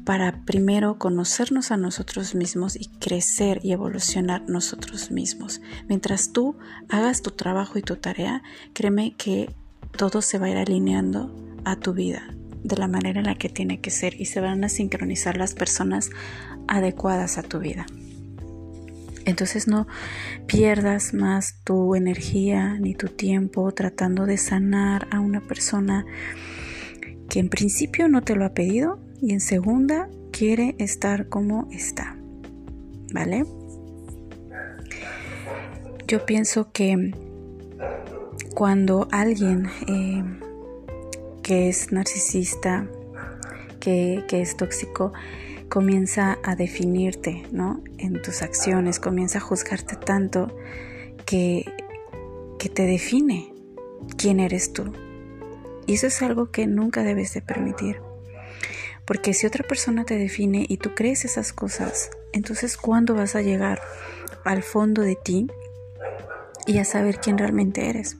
para 0.04 0.44
primero 0.44 0.98
conocernos 0.98 1.70
a 1.70 1.76
nosotros 1.76 2.34
mismos 2.34 2.76
y 2.76 2.88
crecer 2.98 3.60
y 3.62 3.72
evolucionar 3.72 4.42
nosotros 4.48 5.10
mismos. 5.10 5.60
Mientras 5.88 6.32
tú 6.32 6.56
hagas 6.88 7.22
tu 7.22 7.30
trabajo 7.30 7.78
y 7.78 7.82
tu 7.82 7.96
tarea, 7.96 8.42
créeme 8.74 9.14
que 9.16 9.50
todo 9.96 10.22
se 10.22 10.38
va 10.38 10.46
a 10.46 10.50
ir 10.50 10.56
alineando 10.58 11.34
a 11.64 11.76
tu 11.76 11.94
vida 11.94 12.34
de 12.62 12.76
la 12.76 12.88
manera 12.88 13.20
en 13.20 13.26
la 13.26 13.34
que 13.36 13.48
tiene 13.48 13.80
que 13.80 13.90
ser 13.90 14.20
y 14.20 14.26
se 14.26 14.40
van 14.40 14.64
a 14.64 14.68
sincronizar 14.68 15.36
las 15.36 15.54
personas 15.54 16.10
adecuadas 16.66 17.38
a 17.38 17.42
tu 17.42 17.58
vida. 17.58 17.86
Entonces 19.26 19.66
no 19.66 19.86
pierdas 20.46 21.14
más 21.14 21.60
tu 21.64 21.94
energía 21.94 22.78
ni 22.78 22.94
tu 22.94 23.08
tiempo 23.08 23.72
tratando 23.72 24.26
de 24.26 24.36
sanar 24.36 25.08
a 25.10 25.20
una 25.20 25.40
persona 25.40 26.04
que 27.28 27.40
en 27.40 27.48
principio 27.48 28.08
no 28.08 28.22
te 28.22 28.36
lo 28.36 28.44
ha 28.44 28.52
pedido 28.52 29.03
y 29.24 29.32
en 29.32 29.40
segunda 29.40 30.08
quiere 30.32 30.74
estar 30.78 31.28
como 31.28 31.68
está. 31.72 32.16
¿Vale? 33.12 33.46
Yo 36.06 36.26
pienso 36.26 36.70
que 36.72 37.14
cuando 38.54 39.08
alguien 39.10 39.70
eh, 39.88 40.22
que 41.42 41.68
es 41.68 41.90
narcisista, 41.90 42.86
que, 43.80 44.24
es 44.30 44.56
tóxico, 44.56 45.12
comienza 45.68 46.38
a 46.42 46.54
definirte, 46.54 47.44
¿no? 47.50 47.82
En 47.98 48.20
tus 48.20 48.42
acciones, 48.42 49.00
comienza 49.00 49.38
a 49.38 49.40
juzgarte 49.42 49.96
tanto 49.96 50.54
que, 51.26 51.64
que 52.58 52.68
te 52.68 52.82
define 52.84 53.52
quién 54.16 54.40
eres 54.40 54.72
tú. 54.72 54.92
Y 55.86 55.94
eso 55.94 56.06
es 56.06 56.22
algo 56.22 56.50
que 56.50 56.66
nunca 56.66 57.02
debes 57.02 57.34
de 57.34 57.42
permitir. 57.42 58.00
Porque 59.06 59.34
si 59.34 59.46
otra 59.46 59.66
persona 59.66 60.04
te 60.04 60.16
define 60.16 60.64
y 60.68 60.78
tú 60.78 60.94
crees 60.94 61.24
esas 61.24 61.52
cosas, 61.52 62.10
entonces 62.32 62.76
¿cuándo 62.76 63.14
vas 63.14 63.36
a 63.36 63.42
llegar 63.42 63.80
al 64.44 64.62
fondo 64.62 65.02
de 65.02 65.16
ti 65.16 65.46
y 66.66 66.78
a 66.78 66.84
saber 66.84 67.18
quién 67.18 67.38
realmente 67.38 67.88
eres? 67.88 68.18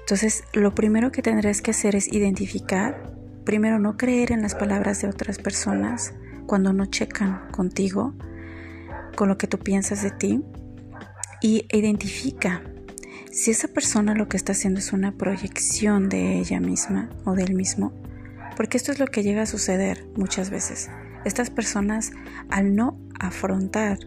Entonces, 0.00 0.44
lo 0.52 0.72
primero 0.72 1.10
que 1.10 1.20
tendrás 1.20 1.60
que 1.60 1.72
hacer 1.72 1.96
es 1.96 2.06
identificar, 2.12 3.12
primero 3.44 3.80
no 3.80 3.96
creer 3.96 4.30
en 4.30 4.40
las 4.40 4.54
palabras 4.54 5.02
de 5.02 5.08
otras 5.08 5.38
personas 5.38 6.14
cuando 6.46 6.72
no 6.72 6.86
checan 6.86 7.48
contigo, 7.50 8.14
con 9.16 9.28
lo 9.28 9.36
que 9.36 9.48
tú 9.48 9.58
piensas 9.58 10.04
de 10.04 10.12
ti, 10.12 10.44
y 11.42 11.66
identifica 11.72 12.62
si 13.32 13.50
esa 13.50 13.66
persona 13.66 14.14
lo 14.14 14.28
que 14.28 14.36
está 14.36 14.52
haciendo 14.52 14.78
es 14.78 14.92
una 14.92 15.12
proyección 15.12 16.08
de 16.08 16.38
ella 16.38 16.60
misma 16.60 17.10
o 17.24 17.34
del 17.34 17.54
mismo, 17.54 17.92
porque 18.56 18.78
esto 18.78 18.90
es 18.90 18.98
lo 18.98 19.06
que 19.06 19.22
llega 19.22 19.42
a 19.42 19.46
suceder 19.46 20.06
muchas 20.16 20.50
veces. 20.50 20.90
Estas 21.24 21.50
personas, 21.50 22.12
al 22.48 22.74
no 22.74 22.98
afrontar 23.20 23.98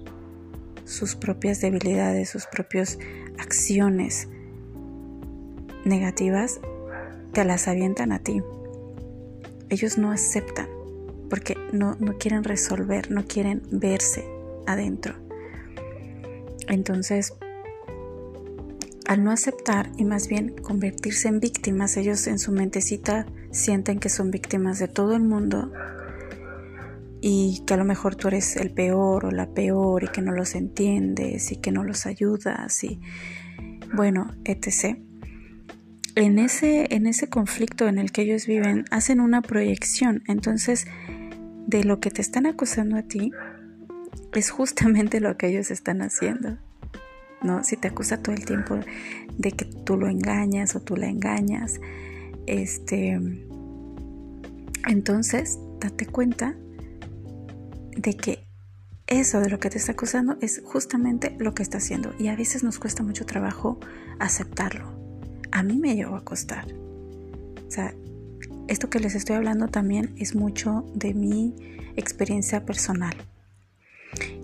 sus 0.85 1.15
propias 1.15 1.61
debilidades, 1.61 2.29
sus 2.29 2.47
propias 2.47 2.97
acciones, 3.37 4.27
negativas, 5.85 6.59
te 7.31 7.45
las 7.45 7.67
avientan 7.67 8.11
a 8.11 8.19
ti. 8.19 8.41
Ellos 9.69 9.97
no 9.97 10.11
aceptan 10.11 10.67
porque 11.29 11.55
no, 11.71 11.95
no 11.99 12.17
quieren 12.17 12.43
resolver, 12.43 13.11
no 13.11 13.25
quieren 13.25 13.61
verse 13.71 14.25
adentro. 14.65 15.13
Entonces, 16.67 17.33
al 19.05 19.23
no 19.23 19.31
aceptar 19.31 19.91
y 19.97 20.05
más 20.05 20.27
bien 20.27 20.55
convertirse 20.61 21.27
en 21.27 21.39
víctimas, 21.39 21.97
ellos 21.97 22.25
en 22.27 22.39
su 22.39 22.51
mentecita 22.51 23.25
sienten 23.51 23.99
que 23.99 24.09
son 24.09 24.31
víctimas 24.31 24.79
de 24.79 24.87
todo 24.87 25.15
el 25.15 25.23
mundo 25.23 25.71
y 27.21 27.63
que 27.65 27.73
a 27.73 27.77
lo 27.77 27.85
mejor 27.85 28.15
tú 28.15 28.29
eres 28.29 28.55
el 28.55 28.71
peor 28.71 29.25
o 29.25 29.31
la 29.31 29.47
peor 29.53 30.03
y 30.03 30.07
que 30.07 30.21
no 30.21 30.31
los 30.31 30.55
entiendes 30.55 31.51
y 31.51 31.57
que 31.57 31.71
no 31.71 31.83
los 31.83 32.05
ayudas 32.05 32.83
y 32.83 32.99
bueno, 33.93 34.31
etc 34.45 34.97
en 36.15 36.37
ese, 36.39 36.87
en 36.93 37.07
ese 37.07 37.27
conflicto 37.27 37.87
en 37.87 37.97
el 37.97 38.11
que 38.11 38.23
ellos 38.23 38.45
viven, 38.45 38.85
hacen 38.91 39.19
una 39.19 39.41
proyección. 39.41 40.23
Entonces, 40.27 40.85
de 41.67 41.83
lo 41.83 41.99
que 41.99 42.11
te 42.11 42.21
están 42.21 42.45
acusando 42.45 42.97
a 42.97 43.03
ti, 43.03 43.31
es 44.33 44.49
justamente 44.49 45.19
lo 45.19 45.37
que 45.37 45.47
ellos 45.47 45.71
están 45.71 46.01
haciendo. 46.01 46.57
¿No? 47.41 47.63
Si 47.63 47.77
te 47.77 47.87
acusa 47.87 48.21
todo 48.21 48.35
el 48.35 48.43
tiempo 48.43 48.77
de 49.37 49.53
que 49.53 49.63
tú 49.63 49.95
lo 49.95 50.09
engañas 50.09 50.75
o 50.75 50.81
tú 50.81 50.97
la 50.97 51.07
engañas, 51.07 51.79
este 52.49 53.19
entonces 54.87 55.59
date 55.79 56.05
cuenta 56.05 56.55
de 57.95 58.15
que 58.15 58.49
eso 59.07 59.39
de 59.39 59.49
lo 59.49 59.59
que 59.59 59.69
te 59.69 59.77
está 59.77 59.93
acusando 59.93 60.37
es 60.41 60.61
justamente 60.63 61.35
lo 61.39 61.53
que 61.53 61.63
está 61.63 61.79
haciendo. 61.79 62.13
Y 62.19 62.27
a 62.27 62.35
veces 62.35 62.63
nos 62.63 62.79
cuesta 62.79 63.03
mucho 63.03 63.25
trabajo 63.25 63.79
aceptarlo. 64.19 64.93
A 65.51 65.63
mí 65.63 65.77
me 65.77 65.95
llegó 65.95 66.15
a 66.15 66.23
costar. 66.23 66.65
O 67.67 67.71
sea, 67.71 67.93
esto 68.67 68.89
que 68.89 68.99
les 68.99 69.15
estoy 69.15 69.35
hablando 69.35 69.67
también 69.67 70.13
es 70.17 70.35
mucho 70.35 70.85
de 70.93 71.13
mi 71.13 71.55
experiencia 71.95 72.65
personal. 72.65 73.15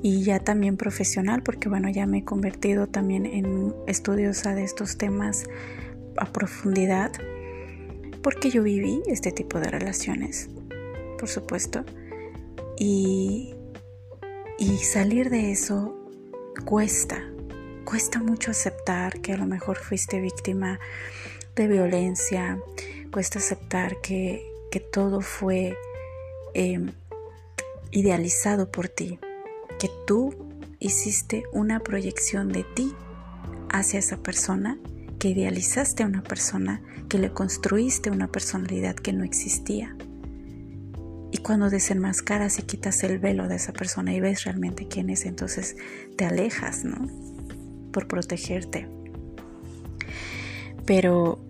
Y 0.02 0.24
ya 0.24 0.40
también 0.40 0.78
profesional 0.78 1.44
porque 1.44 1.70
bueno 1.70 1.90
ya 1.90 2.06
me 2.06 2.20
he 2.20 2.24
convertido 2.24 2.88
también 2.88 3.26
en 3.26 3.74
estudiosa 3.88 4.54
de 4.54 4.64
estos 4.64 4.98
temas 4.98 5.46
a 6.18 6.26
profundidad 6.26 7.12
porque 8.26 8.50
yo 8.50 8.64
viví 8.64 9.04
este 9.06 9.32
tipo 9.32 9.60
de 9.60 9.68
relaciones 9.70 10.50
por 11.20 11.30
supuesto 11.30 11.86
y, 12.76 13.54
salir 14.82 15.30
de 15.30 15.52
eso 15.52 15.96
cuesta 16.66 17.24
cuesta 17.84 18.24
mucho 18.24 18.50
aceptar 18.50 19.22
que 19.22 19.34
a 19.34 19.38
lo 19.38 19.46
mejor 19.46 19.78
fuiste 19.78 20.20
víctima 20.22 20.80
de 21.56 21.68
violencia, 21.68 22.60
cuesta 23.12 23.38
aceptar 23.38 24.02
que, 24.02 24.52
todo 24.92 25.22
fue 25.22 25.78
em, 26.56 26.92
idealizado 27.92 28.72
por 28.72 28.90
ti, 28.90 29.20
que 29.80 29.90
tú 30.08 30.34
hiciste 30.80 31.44
una 31.54 31.80
proyección 31.80 32.52
de 32.52 32.64
ti 32.64 32.94
hacia 33.70 34.00
esa 34.00 34.18
persona, 34.18 34.80
que 35.26 35.32
idealizaste 35.32 36.04
a 36.04 36.06
una 36.06 36.22
persona, 36.22 36.84
que 37.10 37.18
le 37.18 37.32
construiste 37.32 38.12
una 38.12 38.28
personalidad 38.28 38.94
que 38.94 39.12
no 39.12 39.24
existía. 39.24 39.98
Y 41.32 41.40
cuando 41.40 41.72
desenmascaras 41.72 42.60
y 42.60 42.62
quitas 42.62 43.04
el 43.04 43.18
velo 43.18 43.48
de 43.48 43.56
esa 43.56 43.74
persona 43.74 44.14
y 44.14 44.20
ves 44.20 44.44
realmente 44.44 44.88
quién 44.88 45.10
es, 45.10 45.26
entonces 45.26 45.78
te 46.16 46.26
alejas, 46.26 46.86
¿no? 46.86 47.10
por 47.92 48.08
protegerte. 48.08 48.88
Pero 50.86 51.44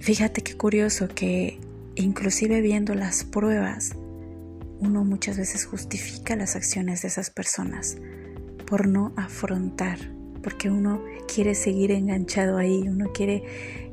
fíjate 0.00 0.42
qué 0.42 0.56
curioso 0.56 1.06
que 1.06 1.60
inclusive 1.94 2.60
viendo 2.60 2.96
las 2.96 3.22
pruebas, 3.22 3.92
uno 4.80 5.04
muchas 5.04 5.36
veces 5.36 5.64
justifica 5.64 6.34
las 6.34 6.56
acciones 6.56 7.02
de 7.02 7.08
esas 7.08 7.30
personas 7.30 7.98
por 8.66 8.88
no 8.88 9.12
afrontar, 9.16 10.00
porque 10.42 10.70
uno 10.70 11.02
quiere 11.32 11.54
seguir 11.54 11.90
enganchado 11.92 12.58
ahí, 12.58 12.88
uno 12.88 13.12
quiere 13.12 13.44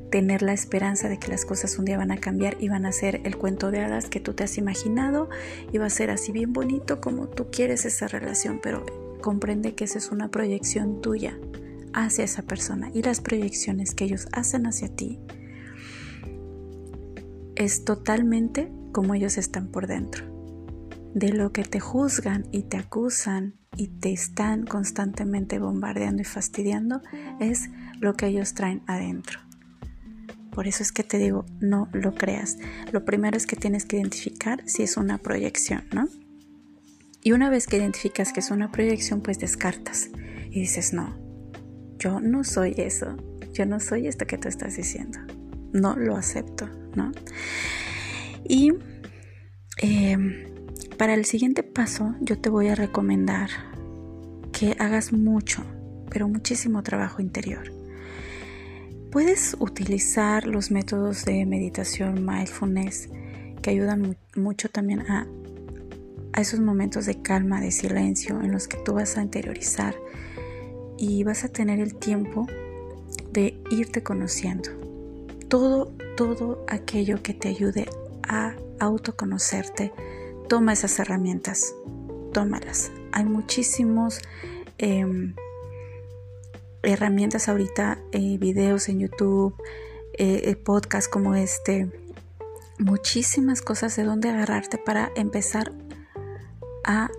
tener 0.09 0.41
la 0.41 0.53
esperanza 0.53 1.07
de 1.07 1.19
que 1.19 1.27
las 1.27 1.45
cosas 1.45 1.77
un 1.77 1.85
día 1.85 1.97
van 1.97 2.11
a 2.11 2.17
cambiar 2.17 2.57
y 2.59 2.69
van 2.69 2.85
a 2.85 2.91
ser 2.91 3.21
el 3.23 3.37
cuento 3.37 3.71
de 3.71 3.79
hadas 3.79 4.09
que 4.09 4.19
tú 4.19 4.33
te 4.33 4.43
has 4.43 4.57
imaginado 4.57 5.29
y 5.71 5.77
va 5.77 5.85
a 5.85 5.91
ser 5.91 6.09
así 6.09 6.31
bien 6.31 6.51
bonito 6.51 6.99
como 6.99 7.27
tú 7.27 7.47
quieres 7.51 7.85
esa 7.85 8.07
relación, 8.07 8.59
pero 8.61 8.85
comprende 9.21 9.75
que 9.75 9.83
esa 9.83 9.97
es 9.97 10.11
una 10.11 10.29
proyección 10.31 11.01
tuya 11.01 11.37
hacia 11.93 12.23
esa 12.23 12.43
persona 12.43 12.91
y 12.93 13.03
las 13.03 13.21
proyecciones 13.21 13.93
que 13.93 14.05
ellos 14.05 14.27
hacen 14.31 14.65
hacia 14.65 14.89
ti 14.89 15.19
es 17.55 17.83
totalmente 17.83 18.71
como 18.91 19.13
ellos 19.13 19.37
están 19.37 19.67
por 19.67 19.85
dentro. 19.85 20.38
De 21.13 21.33
lo 21.33 21.51
que 21.51 21.63
te 21.63 21.79
juzgan 21.79 22.47
y 22.51 22.63
te 22.63 22.77
acusan 22.77 23.55
y 23.75 23.87
te 23.87 24.11
están 24.11 24.65
constantemente 24.65 25.59
bombardeando 25.59 26.21
y 26.21 26.25
fastidiando 26.25 27.01
es 27.39 27.69
lo 27.99 28.15
que 28.15 28.27
ellos 28.27 28.53
traen 28.53 28.83
adentro. 28.87 29.39
Por 30.51 30.67
eso 30.67 30.83
es 30.83 30.91
que 30.91 31.03
te 31.03 31.17
digo, 31.17 31.45
no 31.59 31.87
lo 31.93 32.15
creas. 32.15 32.57
Lo 32.91 33.05
primero 33.05 33.37
es 33.37 33.45
que 33.45 33.55
tienes 33.55 33.85
que 33.85 33.97
identificar 33.97 34.61
si 34.67 34.83
es 34.83 34.97
una 34.97 35.17
proyección, 35.17 35.83
¿no? 35.93 36.07
Y 37.21 37.31
una 37.33 37.49
vez 37.49 37.67
que 37.67 37.77
identificas 37.77 38.33
que 38.33 38.39
es 38.39 38.51
una 38.51 38.71
proyección, 38.71 39.21
pues 39.21 39.39
descartas 39.39 40.09
y 40.49 40.61
dices, 40.61 40.93
no, 40.93 41.17
yo 41.97 42.19
no 42.19 42.43
soy 42.43 42.73
eso, 42.77 43.15
yo 43.53 43.65
no 43.65 43.79
soy 43.79 44.07
esto 44.07 44.25
que 44.25 44.37
tú 44.37 44.47
estás 44.47 44.77
diciendo, 44.77 45.19
no 45.73 45.95
lo 45.95 46.15
acepto, 46.15 46.67
¿no? 46.95 47.11
Y 48.43 48.73
em, 49.77 50.48
para 50.99 51.13
el 51.13 51.23
siguiente 51.23 51.63
paso, 51.63 52.13
yo 52.19 52.37
te 52.37 52.49
voy 52.49 52.67
a 52.67 52.75
recomendar 52.75 53.49
que 54.51 54.75
hagas 54.79 55.13
mucho, 55.13 55.63
pero 56.09 56.27
muchísimo 56.27 56.83
trabajo 56.83 57.21
interior. 57.21 57.71
Puedes 59.09 59.55
utilizar 59.59 60.45
los 60.45 60.71
métodos 60.71 61.23
de 61.23 61.45
meditación 61.45 62.25
mindfulness 62.25 63.07
que 63.61 63.69
ayudan 63.69 64.17
mucho 64.35 64.67
también 64.67 65.09
a, 65.09 65.25
a 66.33 66.41
esos 66.41 66.59
momentos 66.59 67.05
de 67.05 67.21
calma, 67.21 67.61
de 67.61 67.71
silencio, 67.71 68.41
en 68.41 68.51
los 68.51 68.67
que 68.67 68.75
tú 68.83 68.95
vas 68.95 69.15
a 69.17 69.23
interiorizar 69.23 69.95
y 70.97 71.23
vas 71.23 71.45
a 71.45 71.47
tener 71.47 71.79
el 71.79 71.95
tiempo 71.95 72.45
de 73.31 73.57
irte 73.71 74.03
conociendo. 74.03 74.69
Todo, 75.47 75.93
todo 76.17 76.65
aquello 76.67 77.23
que 77.23 77.33
te 77.33 77.47
ayude 77.47 77.87
a 78.27 78.53
autoconocerte, 78.79 79.93
toma 80.49 80.73
esas 80.73 80.99
herramientas, 80.99 81.75
tómalas. 82.33 82.91
Hay 83.11 83.23
muchísimos 83.23 84.19
em, 84.79 85.35
herramientas 86.81 87.47
ahorita, 87.47 87.99
eh, 88.11 88.37
videos 88.39 88.89
en 88.89 88.99
YouTube, 88.99 89.55
eh, 90.13 90.41
eh, 90.45 90.55
podcasts 90.55 91.07
como 91.07 91.35
este, 91.35 91.89
muchísimas 92.79 93.61
cosas 93.61 93.95
de 93.95 94.03
donde 94.03 94.29
agarrarte 94.29 94.79
para 94.79 95.11
empezar 95.15 95.71
a 96.83 97.11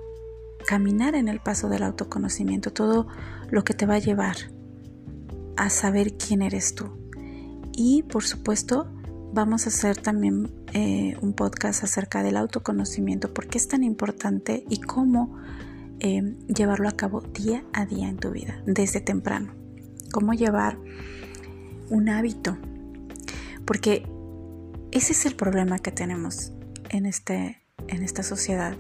caminar 0.66 1.14
en 1.14 1.28
el 1.28 1.38
paso 1.40 1.68
del 1.68 1.84
autoconocimiento, 1.84 2.72
todo 2.72 3.06
lo 3.48 3.62
que 3.62 3.74
te 3.74 3.86
va 3.86 3.94
a 3.94 3.98
llevar 4.00 4.36
a 5.56 5.70
saber 5.70 6.14
quién 6.16 6.42
eres 6.42 6.74
tú. 6.74 6.90
Y 7.72 8.02
por 8.02 8.24
supuesto, 8.24 8.88
vamos 9.32 9.66
a 9.66 9.68
hacer 9.70 9.96
también 9.96 10.50
un 11.20 11.32
podcast 11.32 11.84
acerca 11.84 12.22
del 12.22 12.36
autoconocimiento, 12.36 13.32
por 13.34 13.46
qué 13.46 13.58
es 13.58 13.68
tan 13.68 13.82
importante 13.82 14.64
y 14.68 14.80
cómo 14.80 15.38
Em, 16.02 16.38
llevarlo 16.46 16.88
a 16.88 16.92
cabo 16.92 17.20
día 17.20 17.62
a 17.74 17.84
día 17.84 18.08
en 18.08 18.16
tu 18.16 18.30
vida, 18.30 18.62
desde 18.64 19.02
temprano. 19.02 19.52
Cómo 20.10 20.32
llevar 20.32 20.78
un 21.90 22.08
hábito. 22.08 22.56
Porque 23.66 24.08
ese 24.92 25.12
es 25.12 25.26
el 25.26 25.36
problema 25.36 25.78
que 25.78 25.92
tenemos 25.92 26.52
en, 26.88 27.04
este, 27.04 27.60
en 27.88 28.02
esta 28.02 28.22
sociedad, 28.22 28.78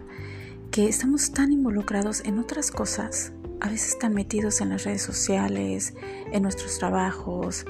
que 0.70 0.88
estamos 0.88 1.32
tan 1.32 1.52
involucrados 1.52 2.22
en 2.24 2.38
otras 2.38 2.70
cosas, 2.70 3.32
a 3.60 3.68
veces 3.68 3.98
tan 3.98 4.14
metidos 4.14 4.62
en 4.62 4.70
las 4.70 4.84
redes 4.84 5.02
sociales, 5.02 5.92
en 6.32 6.42
nuestros 6.42 6.78
trabajos, 6.78 7.66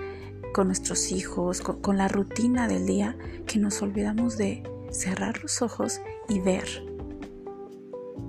con 0.52 0.66
nuestros 0.66 1.12
hijos, 1.12 1.60
con 1.60 1.96
la 1.96 2.08
rutina 2.08 2.68
del 2.68 2.86
día, 2.86 3.16
que 3.46 3.58
nos 3.58 3.82
olvidamos 3.82 4.36
de 4.36 4.62
cerrar 4.90 5.42
los 5.42 5.62
ojos 5.62 6.00
y 6.28 6.40
ver 6.40 6.90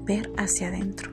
ver 0.05 0.31
hacia 0.37 0.67
adentro, 0.67 1.11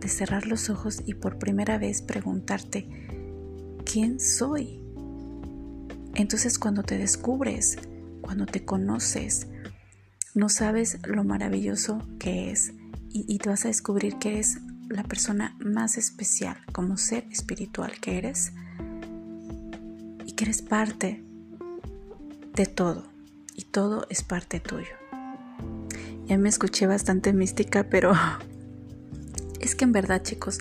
de 0.00 0.08
cerrar 0.08 0.46
los 0.46 0.70
ojos 0.70 1.02
y 1.06 1.14
por 1.14 1.38
primera 1.38 1.78
vez 1.78 2.02
preguntarte, 2.02 2.88
¿quién 3.84 4.20
soy? 4.20 4.80
Entonces 6.14 6.58
cuando 6.58 6.82
te 6.82 6.98
descubres, 6.98 7.78
cuando 8.20 8.46
te 8.46 8.64
conoces, 8.64 9.46
no 10.34 10.48
sabes 10.48 10.98
lo 11.06 11.24
maravilloso 11.24 11.98
que 12.18 12.50
es 12.50 12.72
y, 13.12 13.38
te 13.38 13.48
vas 13.48 13.64
a 13.64 13.68
descubrir 13.68 14.18
que 14.18 14.30
eres 14.30 14.58
la 14.88 15.02
persona 15.02 15.56
más 15.60 15.98
especial 15.98 16.56
como 16.72 16.96
ser 16.96 17.26
espiritual 17.30 17.92
que 18.00 18.18
eres 18.18 18.52
y 18.52 18.69
eres 20.44 20.62
parte 20.62 21.22
de 22.54 22.66
todo 22.66 23.04
y 23.54 23.64
todo 23.64 24.06
es 24.08 24.22
parte 24.22 24.60
tuyo. 24.60 24.94
Ya 26.26 26.38
me 26.38 26.48
escuché 26.48 26.86
bastante 26.86 27.32
mística, 27.32 27.88
pero 27.90 28.12
es 29.60 29.74
que 29.74 29.84
en 29.84 29.92
verdad, 29.92 30.22
chicos, 30.22 30.60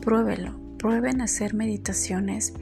pruébelo. 0.00 0.60
Prueben 0.78 1.20
hacer 1.20 1.54
meditaciones. 1.54 2.52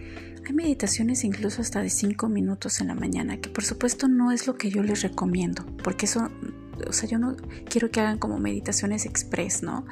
Hay 0.47 0.53
meditaciones 0.53 1.25
incluso 1.25 1.63
hasta 1.63 1.83
de 1.83 1.91
5 1.91 2.29
minutos 2.29 2.81
en 2.81 2.89
la 2.89 2.95
mañana, 2.95 3.39
que 3.39 3.49
por 3.49 3.65
supuesto 3.65 4.09
no 4.09 4.31
es 4.31 4.47
lo 4.47 4.57
que 4.57 4.71
yo 4.71 4.83
les 4.83 5.03
recomiendo, 5.03 5.65
porque 5.83 6.07
eso, 6.07 6.31
o 6.87 6.93
sea, 6.93 7.09
yo 7.09 7.19
no 7.19 7.35
quiero 7.69 7.91
que 7.91 8.01
hagan 8.01 8.19
como 8.19 8.39
meditaciones 8.39 9.07
express, 9.07 9.63
¿no? 9.63 9.87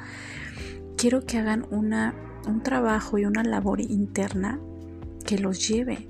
Quiero 0.95 1.25
que 1.25 1.39
hagan 1.39 1.65
una, 1.71 2.13
un 2.47 2.61
trabajo 2.61 3.17
y 3.17 3.25
una 3.25 3.43
labor 3.43 3.81
interna 3.81 4.59
que 5.25 5.39
los 5.39 5.67
lleve 5.67 6.07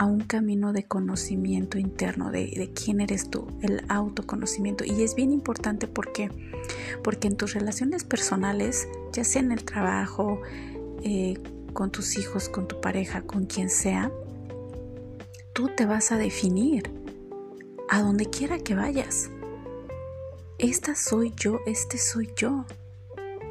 a 0.00 0.06
un 0.06 0.20
camino 0.20 0.72
de 0.72 0.84
conocimiento 0.84 1.76
interno 1.76 2.30
de, 2.30 2.72
quién 2.74 3.02
eres 3.02 3.28
tú, 3.28 3.46
el 3.60 3.84
autoconocimiento. 3.90 4.82
Y 4.82 5.02
es 5.02 5.14
bien 5.14 5.30
importante 5.30 5.86
porque, 5.86 6.30
porque 7.04 7.28
en 7.28 7.36
tus 7.36 7.52
relaciones 7.52 8.04
personales, 8.04 8.88
ya 9.12 9.24
sea 9.24 9.42
en 9.42 9.52
el 9.52 9.62
trabajo, 9.62 10.40
eh, 11.04 11.38
con 11.74 11.90
tus 11.90 12.16
hijos, 12.16 12.48
con 12.48 12.66
tu 12.66 12.80
pareja, 12.80 13.20
con 13.20 13.44
quien 13.44 13.68
sea, 13.68 14.10
tú 15.52 15.68
te 15.76 15.84
vas 15.84 16.12
a 16.12 16.16
definir 16.16 16.90
a 17.90 18.00
donde 18.00 18.24
quiera 18.24 18.58
que 18.58 18.74
vayas. 18.74 19.28
Esta 20.56 20.94
soy 20.94 21.34
yo, 21.36 21.60
este 21.66 21.98
soy 21.98 22.30
yo. 22.36 22.64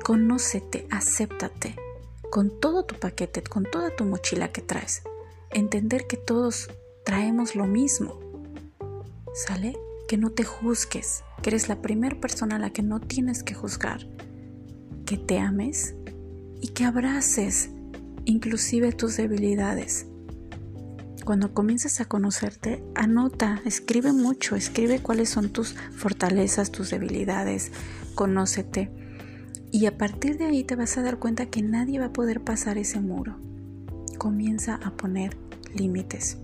Conócete, 0.03 0.88
acéptate 0.89 1.75
con 2.31 2.59
todo 2.59 2.85
tu 2.85 2.95
paquete, 2.95 3.43
con 3.43 3.65
toda 3.65 3.95
tu 3.95 4.03
mochila 4.03 4.51
que 4.51 4.63
traes 4.63 5.03
entender 5.51 6.05
que 6.07 6.17
todos 6.17 6.69
traemos 7.03 7.55
lo 7.55 7.65
mismo. 7.65 8.19
¿Sale? 9.33 9.77
Que 10.07 10.17
no 10.17 10.31
te 10.31 10.43
juzgues, 10.43 11.23
que 11.41 11.49
eres 11.51 11.69
la 11.69 11.81
primera 11.81 12.19
persona 12.19 12.57
a 12.57 12.59
la 12.59 12.71
que 12.71 12.81
no 12.81 12.99
tienes 12.99 13.43
que 13.43 13.53
juzgar, 13.53 14.07
que 15.05 15.17
te 15.17 15.39
ames 15.39 15.95
y 16.62 16.69
que 16.69 16.85
abraces 16.85 17.69
inclusive 18.25 18.91
tus 18.91 19.17
debilidades. 19.17 20.07
Cuando 21.25 21.53
comiences 21.53 22.01
a 22.01 22.05
conocerte, 22.05 22.83
anota, 22.95 23.62
escribe 23.65 24.13
mucho, 24.13 24.55
escribe 24.55 24.99
cuáles 24.99 25.29
son 25.29 25.49
tus 25.49 25.75
fortalezas, 25.95 26.71
tus 26.71 26.89
debilidades, 26.89 27.71
conócete. 28.15 28.91
Y 29.71 29.85
a 29.85 29.97
partir 29.97 30.39
de 30.39 30.45
ahí 30.45 30.63
te 30.63 30.75
vas 30.75 30.97
a 30.97 31.03
dar 31.03 31.19
cuenta 31.19 31.45
que 31.45 31.62
nadie 31.62 31.99
va 31.99 32.05
a 32.05 32.13
poder 32.13 32.43
pasar 32.43 32.79
ese 32.79 32.99
muro 32.99 33.48
comienza 34.19 34.75
a 34.84 34.91
poner 34.91 35.36
límites. 35.73 36.38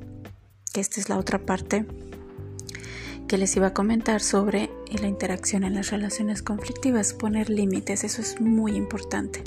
Esta 0.73 0.99
es 0.99 1.09
la 1.09 1.19
otra 1.19 1.45
parte 1.45 1.85
que 3.27 3.37
les 3.37 3.55
iba 3.55 3.67
a 3.67 3.73
comentar 3.73 4.21
sobre 4.21 4.69
la 4.99 5.07
interacción 5.07 5.63
en 5.63 5.75
las 5.75 5.91
relaciones 5.91 6.41
conflictivas, 6.41 7.13
poner 7.13 7.49
límites, 7.49 8.03
eso 8.03 8.21
es 8.21 8.41
muy 8.41 8.75
importante. 8.75 9.43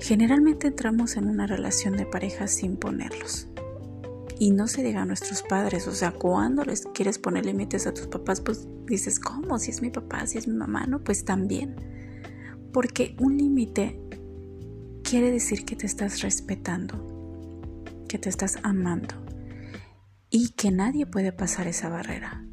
Generalmente 0.00 0.68
entramos 0.68 1.16
en 1.16 1.28
una 1.28 1.46
relación 1.46 1.96
de 1.96 2.06
pareja 2.06 2.46
sin 2.46 2.76
ponerlos. 2.76 3.48
Y 4.38 4.50
no 4.50 4.66
se 4.66 4.82
diga 4.82 5.02
a 5.02 5.06
nuestros 5.06 5.42
padres, 5.42 5.86
o 5.86 5.92
sea, 5.92 6.10
cuando 6.10 6.64
les 6.64 6.86
quieres 6.86 7.18
poner 7.18 7.46
límites 7.46 7.86
a 7.86 7.94
tus 7.94 8.08
papás, 8.08 8.40
pues 8.40 8.66
dices, 8.86 9.20
¿cómo? 9.20 9.58
Si 9.58 9.70
es 9.70 9.80
mi 9.80 9.90
papá, 9.90 10.26
si 10.26 10.38
es 10.38 10.48
mi 10.48 10.54
mamá, 10.54 10.86
no, 10.86 11.02
pues 11.04 11.24
también. 11.24 11.76
Porque 12.72 13.14
un 13.20 13.36
límite 13.36 14.00
quiere 15.04 15.30
decir 15.30 15.64
que 15.64 15.76
te 15.76 15.86
estás 15.86 16.22
respetando, 16.22 17.13
que 18.14 18.18
te 18.20 18.28
estás 18.28 18.60
amando 18.62 19.12
y 20.30 20.50
que 20.50 20.70
nadie 20.70 21.04
puede 21.04 21.32
pasar 21.32 21.66
esa 21.66 21.88
barrera. 21.88 22.46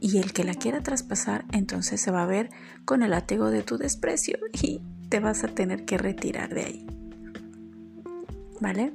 Y 0.00 0.18
el 0.18 0.32
que 0.32 0.42
la 0.42 0.54
quiera 0.54 0.82
traspasar, 0.82 1.44
entonces 1.52 2.00
se 2.00 2.10
va 2.10 2.24
a 2.24 2.26
ver 2.26 2.50
con 2.84 3.04
el 3.04 3.12
látigo 3.12 3.52
de 3.52 3.62
tu 3.62 3.78
desprecio 3.78 4.38
y 4.60 4.82
te 5.08 5.20
vas 5.20 5.44
a 5.44 5.54
tener 5.54 5.84
que 5.84 5.98
retirar 5.98 6.52
de 6.52 6.64
ahí. 6.64 6.86
¿Vale? 8.60 8.92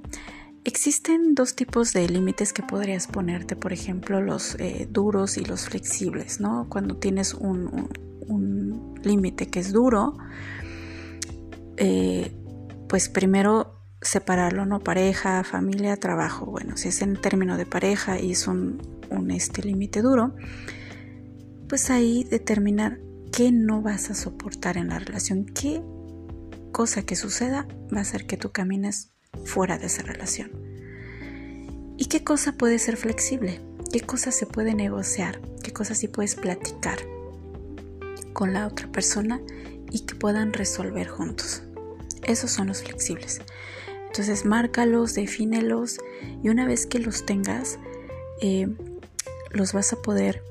Existen 0.65 1.35
dos 1.35 1.55
tipos 1.55 1.93
de 1.93 2.09
límites 2.09 2.51
que 2.51 2.61
podrías 2.61 3.07
ponerte, 3.07 3.55
por 3.55 3.71
ejemplo, 3.71 4.19
los 4.19 4.55
eh, 4.59 4.89
duros 4.91 5.37
y 5.37 5.45
los 5.45 5.69
flexibles, 5.69 6.41
¿no? 6.41 6.67
Cuando 6.67 6.97
tienes 6.97 7.33
un, 7.33 7.87
límite 9.03 9.47
que 9.47 9.61
es 9.61 9.71
duro, 9.71 10.17
eh, 11.77 12.35
pues 12.89 13.07
primero 13.07 13.74
separarlo, 14.05 14.65
¿no? 14.65 14.79
Pareja, 14.79 15.43
familia, 15.43 15.97
trabajo. 15.97 16.45
Bueno, 16.45 16.77
si 16.77 16.89
es 16.89 17.01
en 17.01 17.15
término 17.19 17.57
de 17.57 17.65
pareja 17.65 18.19
y 18.19 18.31
es 18.31 18.47
un, 18.47 18.81
un 19.09 19.31
este 19.31 19.63
límite 19.63 20.01
duro, 20.01 20.35
pues 21.67 21.89
ahí 21.89 22.23
determinar 22.23 22.99
qué 23.31 23.51
no 23.51 23.81
vas 23.81 24.11
a 24.11 24.15
soportar 24.15 24.77
en 24.77 24.89
la 24.89 24.99
relación, 24.99 25.45
qué 25.45 25.81
cosa 26.71 27.01
que 27.03 27.15
suceda 27.15 27.67
va 27.93 27.99
a 27.99 28.01
hacer 28.01 28.27
que 28.27 28.37
tú 28.37 28.51
camines 28.51 29.11
fuera 29.43 29.77
de 29.77 29.87
esa 29.87 30.03
relación. 30.03 30.51
¿Y 31.97 32.05
qué 32.05 32.23
cosa 32.23 32.53
puede 32.53 32.77
ser 32.79 32.97
flexible? 32.97 33.61
¿Qué 33.91 34.01
cosa 34.01 34.31
se 34.31 34.45
puede 34.45 34.75
negociar? 34.75 35.41
¿Qué 35.63 35.73
cosas 35.73 35.97
sí 35.97 36.07
puedes 36.07 36.35
platicar 36.35 36.99
con 38.33 38.53
la 38.53 38.67
otra 38.67 38.91
persona 38.91 39.41
y 39.89 40.01
que 40.01 40.15
puedan 40.15 40.53
resolver 40.53 41.07
juntos? 41.07 41.63
Esos 42.23 42.51
son 42.51 42.67
los 42.67 42.83
flexibles. 42.83 43.41
Entonces 44.15 44.45
márcalos, 44.45 45.13
defínelos 45.13 45.99
y 46.41 46.47
una 46.47 46.65
vez 46.65 46.85
que 46.85 46.99
los 46.99 47.25
tengas, 47.25 47.79
eh, 48.39 48.73
los 49.49 49.73
vas 49.73 49.91
a 49.91 49.97
poder 49.97 50.41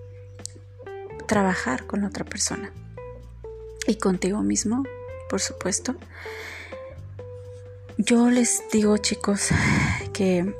trabajar 1.26 1.86
con 1.86 2.02
la 2.02 2.08
otra 2.08 2.26
persona 2.26 2.70
y 3.86 3.94
contigo 3.94 4.42
mismo, 4.42 4.82
por 5.30 5.40
supuesto. 5.40 5.96
Yo 7.96 8.28
les 8.28 8.62
digo 8.70 8.98
chicos 8.98 9.48
que 10.12 10.54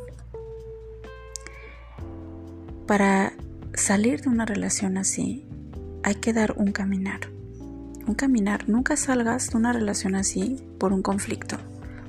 para 2.86 3.34
salir 3.74 4.22
de 4.22 4.30
una 4.30 4.46
relación 4.46 4.96
así 4.96 5.46
hay 6.04 6.14
que 6.14 6.32
dar 6.32 6.54
un 6.56 6.72
caminar. 6.72 7.28
Un 8.06 8.14
caminar. 8.14 8.66
Nunca 8.66 8.96
salgas 8.96 9.50
de 9.50 9.58
una 9.58 9.74
relación 9.74 10.14
así 10.14 10.66
por 10.78 10.94
un 10.94 11.02
conflicto, 11.02 11.58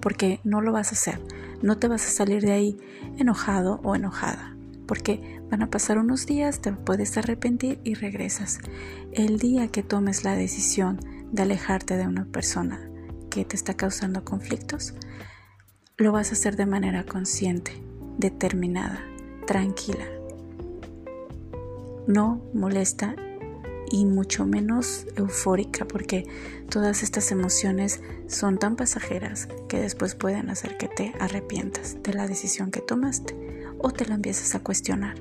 porque 0.06 0.40
no 0.44 0.62
lo 0.62 0.72
vas 0.72 0.90
a 0.90 0.92
hacer. 0.92 1.20
No 1.64 1.80
te 1.80 1.88
vas 1.88 2.06
a 2.06 2.12
salir 2.12 2.44
de 2.44 2.52
ahí 2.52 2.78
enojado 3.18 3.80
o 3.84 3.96
enojada 3.96 4.56
porque 4.86 5.42
van 5.50 5.64
a 5.64 5.72
pasar 5.72 5.98
unos 5.98 6.28
días, 6.28 6.62
te 6.62 6.72
puedes 6.72 7.18
arrepentir 7.18 7.80
y 7.84 7.96
regresas. 7.96 8.60
El 9.14 9.40
día 9.40 9.68
que 9.70 9.82
tomes 9.82 10.24
la 10.24 10.36
decisión 10.36 11.00
de 11.32 11.42
alejarte 11.42 11.98
de 11.98 12.06
una 12.06 12.26
persona 12.26 12.88
que 13.32 13.46
te 13.46 13.56
está 13.56 13.74
causando 13.74 14.24
conflictos, 14.24 14.94
lo 15.98 16.12
vas 16.12 16.30
a 16.30 16.34
hacer 16.34 16.56
de 16.56 16.68
manera 16.68 17.04
consciente, 17.04 17.72
determinada, 18.20 19.04
tranquila. 19.48 20.06
No 22.06 22.44
molesta 22.54 23.16
y 23.92 24.06
mucho 24.06 24.46
menos 24.46 25.06
eufórica 25.16 25.86
porque 25.86 26.28
todas 26.70 27.04
estas 27.04 27.32
emociones 27.32 28.02
son 28.28 28.58
tan 28.58 28.76
pasajeras 28.76 29.48
que 29.68 29.80
después 29.80 30.16
pueden 30.16 30.50
hacer 30.50 30.78
que 30.78 30.88
te 30.88 31.14
arrepientas 31.20 31.98
de 32.04 32.14
la 32.14 32.28
decisión 32.28 32.72
que 32.72 32.82
tomaste 32.82 33.36
o 33.80 33.92
te 33.92 34.06
la 34.06 34.16
empiezas 34.16 34.56
a 34.56 34.60
cuestionar. 34.60 35.16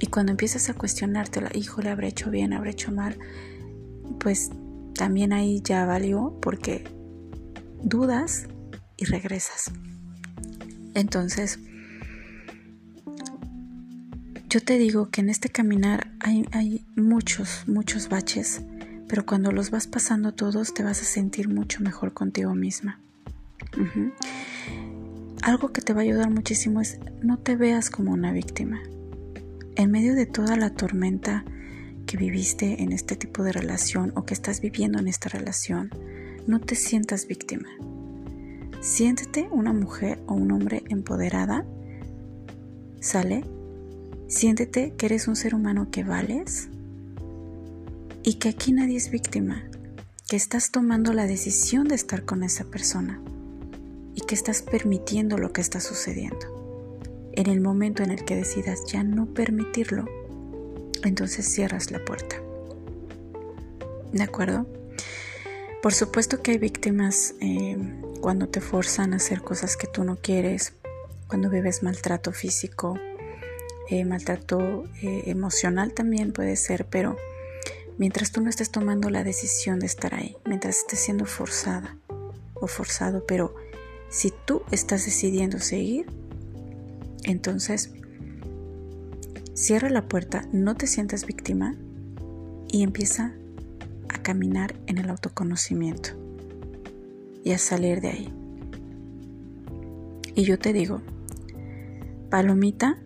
Y 0.00 0.06
cuando 0.06 0.30
empiezas 0.30 0.68
a 0.68 0.74
cuestionártela, 0.74 1.50
híjole, 1.54 1.90
habré 1.90 2.08
hecho 2.08 2.30
bien, 2.30 2.52
habré 2.52 2.70
hecho 2.70 2.92
mal, 2.92 3.18
pues 4.20 4.50
también 4.94 5.32
ahí 5.32 5.60
ya 5.62 5.84
valió 5.86 6.38
porque 6.40 6.84
dudas 7.82 8.46
y 8.96 9.04
regresas. 9.04 9.70
Entonces, 10.94 11.58
yo 14.48 14.62
te 14.62 14.78
digo 14.78 15.10
que 15.10 15.20
en 15.20 15.28
este 15.28 15.50
caminar 15.50 16.10
hay, 16.20 16.86
muchos, 16.96 17.64
muchos 17.66 18.08
baches, 18.08 18.62
pero 19.06 19.26
cuando 19.26 19.52
los 19.52 19.70
vas 19.70 19.86
pasando 19.86 20.32
todos 20.32 20.72
te 20.72 20.82
vas 20.82 21.02
a 21.02 21.04
sentir 21.04 21.48
mucho 21.48 21.82
mejor 21.82 22.14
contigo 22.14 22.54
misma. 22.54 22.98
Algo 25.42 25.72
que 25.72 25.82
te 25.82 25.92
va 25.92 26.00
a 26.00 26.04
ayudar 26.04 26.30
muchísimo 26.30 26.80
es 26.80 26.98
no 27.22 27.38
te 27.38 27.56
veas 27.56 27.90
como 27.90 28.12
una 28.12 28.32
víctima. 28.32 28.80
En 29.76 29.90
medio 29.90 30.14
de 30.14 30.24
toda 30.24 30.56
la 30.56 30.70
tormenta 30.70 31.44
que 32.06 32.16
viviste 32.16 32.82
en 32.82 32.92
este 32.92 33.16
tipo 33.16 33.42
de 33.42 33.52
relación 33.52 34.12
o 34.16 34.24
que 34.24 34.32
estás 34.32 34.62
viviendo 34.62 34.98
en 34.98 35.08
esta 35.08 35.28
relación, 35.28 35.90
no 36.46 36.58
te 36.58 36.74
sientas 36.74 37.26
víctima. 37.26 37.68
Siéntete 38.80 39.46
una 39.50 39.74
mujer 39.74 40.22
o 40.26 40.34
un 40.34 40.52
hombre 40.52 40.84
empoderada. 40.88 41.66
¿Sale? 43.00 43.44
Siéntete 44.28 44.92
que 44.98 45.06
eres 45.06 45.26
un 45.26 45.36
ser 45.36 45.54
humano 45.54 45.88
que 45.90 46.04
vales 46.04 46.68
y 48.22 48.34
que 48.34 48.50
aquí 48.50 48.72
nadie 48.72 48.98
es 48.98 49.10
víctima, 49.10 49.64
que 50.28 50.36
estás 50.36 50.70
tomando 50.70 51.14
la 51.14 51.26
decisión 51.26 51.88
de 51.88 51.94
estar 51.94 52.26
con 52.26 52.42
esa 52.42 52.64
persona 52.64 53.22
y 54.14 54.20
que 54.20 54.34
estás 54.34 54.60
permitiendo 54.60 55.38
lo 55.38 55.54
que 55.54 55.62
está 55.62 55.80
sucediendo. 55.80 57.30
En 57.32 57.46
el 57.46 57.62
momento 57.62 58.02
en 58.02 58.10
el 58.10 58.26
que 58.26 58.36
decidas 58.36 58.84
ya 58.86 59.02
no 59.02 59.24
permitirlo, 59.32 60.04
entonces 61.04 61.46
cierras 61.48 61.90
la 61.90 62.04
puerta. 62.04 62.36
¿De 64.12 64.22
acuerdo? 64.22 64.66
Por 65.80 65.94
supuesto 65.94 66.42
que 66.42 66.50
hay 66.50 66.58
víctimas 66.58 67.34
eh, 67.40 67.78
cuando 68.20 68.46
te 68.46 68.60
forzan 68.60 69.14
a 69.14 69.16
hacer 69.16 69.40
cosas 69.40 69.78
que 69.78 69.86
tú 69.86 70.04
no 70.04 70.16
quieres, 70.16 70.74
cuando 71.28 71.48
vives 71.48 71.82
maltrato 71.82 72.32
físico, 72.32 72.98
eh, 73.90 74.04
maltrato 74.04 74.84
eh, 75.02 75.22
emocional 75.26 75.94
también 75.94 76.32
puede 76.32 76.56
ser, 76.56 76.84
pero 76.86 77.16
mientras 77.96 78.32
tú 78.32 78.40
no 78.40 78.50
estés 78.50 78.70
tomando 78.70 79.08
la 79.08 79.24
decisión 79.24 79.80
de 79.80 79.86
estar 79.86 80.14
ahí, 80.14 80.36
mientras 80.44 80.78
estés 80.78 81.00
siendo 81.00 81.24
forzada 81.24 81.96
o 82.54 82.66
forzado, 82.66 83.24
pero 83.26 83.54
si 84.10 84.32
tú 84.44 84.62
estás 84.70 85.04
decidiendo 85.04 85.58
seguir, 85.58 86.06
entonces 87.24 87.90
cierra 89.54 89.90
la 89.90 90.06
puerta, 90.06 90.46
no 90.52 90.76
te 90.76 90.86
sientas 90.86 91.26
víctima 91.26 91.74
y 92.68 92.82
empieza 92.82 93.32
a 94.08 94.22
caminar 94.22 94.74
en 94.86 94.98
el 94.98 95.10
autoconocimiento 95.10 96.10
y 97.42 97.52
a 97.52 97.58
salir 97.58 98.00
de 98.00 98.08
ahí. 98.08 98.32
Y 100.34 100.44
yo 100.44 100.58
te 100.58 100.72
digo, 100.72 101.02
palomita, 102.30 102.98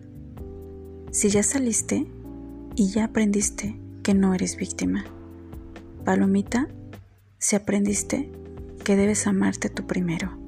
si 1.13 1.29
ya 1.29 1.43
saliste 1.43 2.05
y 2.75 2.89
ya 2.89 3.05
aprendiste 3.05 3.79
que 4.03 4.13
no 4.13 4.33
eres 4.33 4.57
víctima, 4.57 5.05
palomita, 6.03 6.67
si 7.37 7.55
aprendiste 7.55 8.29
que 8.83 8.97
debes 8.97 9.25
amarte 9.27 9.69
tú 9.69 9.87
primero 9.87 10.43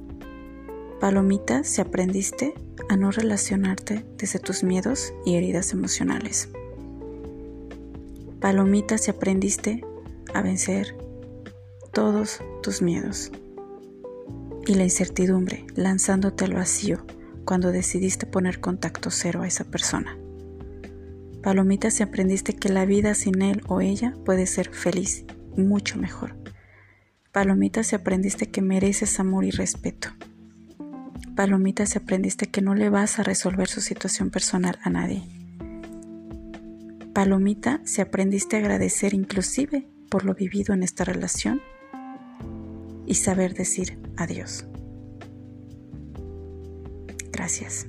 Palomita 1.00 1.62
si 1.62 1.82
aprendiste 1.82 2.54
a 2.88 2.96
no 2.96 3.10
relacionarte 3.10 4.06
desde 4.16 4.38
tus 4.38 4.64
miedos 4.64 5.12
y 5.26 5.34
heridas 5.34 5.72
emocionales. 5.72 6.48
Palomita 8.40 8.96
si 8.96 9.10
aprendiste 9.10 9.84
a 10.32 10.40
vencer 10.40 10.96
todos 11.92 12.40
tus 12.62 12.80
miedos 12.80 13.30
y 14.66 14.74
la 14.74 14.84
incertidumbre 14.84 15.66
lanzándote 15.74 16.46
al 16.46 16.54
vacío 16.54 17.04
cuando 17.44 17.72
decidiste 17.72 18.24
poner 18.24 18.60
contacto 18.60 19.10
cero 19.10 19.42
a 19.42 19.46
esa 19.46 19.64
persona. 19.64 20.16
Palomita 21.46 21.92
si 21.92 22.02
aprendiste 22.02 22.56
que 22.56 22.70
la 22.70 22.84
vida 22.86 23.14
sin 23.14 23.40
él 23.40 23.62
o 23.68 23.80
ella 23.80 24.12
puede 24.24 24.46
ser 24.46 24.68
feliz 24.74 25.24
mucho 25.56 25.96
mejor. 25.96 26.36
Palomita 27.30 27.84
si 27.84 27.94
aprendiste 27.94 28.50
que 28.50 28.62
mereces 28.62 29.20
amor 29.20 29.44
y 29.44 29.52
respeto. 29.52 30.08
Palomita 31.36 31.86
si 31.86 31.98
aprendiste 31.98 32.46
que 32.46 32.62
no 32.62 32.74
le 32.74 32.90
vas 32.90 33.20
a 33.20 33.22
resolver 33.22 33.68
su 33.68 33.80
situación 33.80 34.30
personal 34.30 34.80
a 34.82 34.90
nadie. 34.90 35.22
Palomita 37.14 37.80
si 37.84 38.00
aprendiste 38.00 38.56
a 38.56 38.58
agradecer 38.58 39.14
inclusive 39.14 39.86
por 40.10 40.24
lo 40.24 40.34
vivido 40.34 40.74
en 40.74 40.82
esta 40.82 41.04
relación 41.04 41.62
y 43.06 43.14
saber 43.14 43.54
decir 43.54 44.00
adiós. 44.16 44.66
Gracias. 47.30 47.86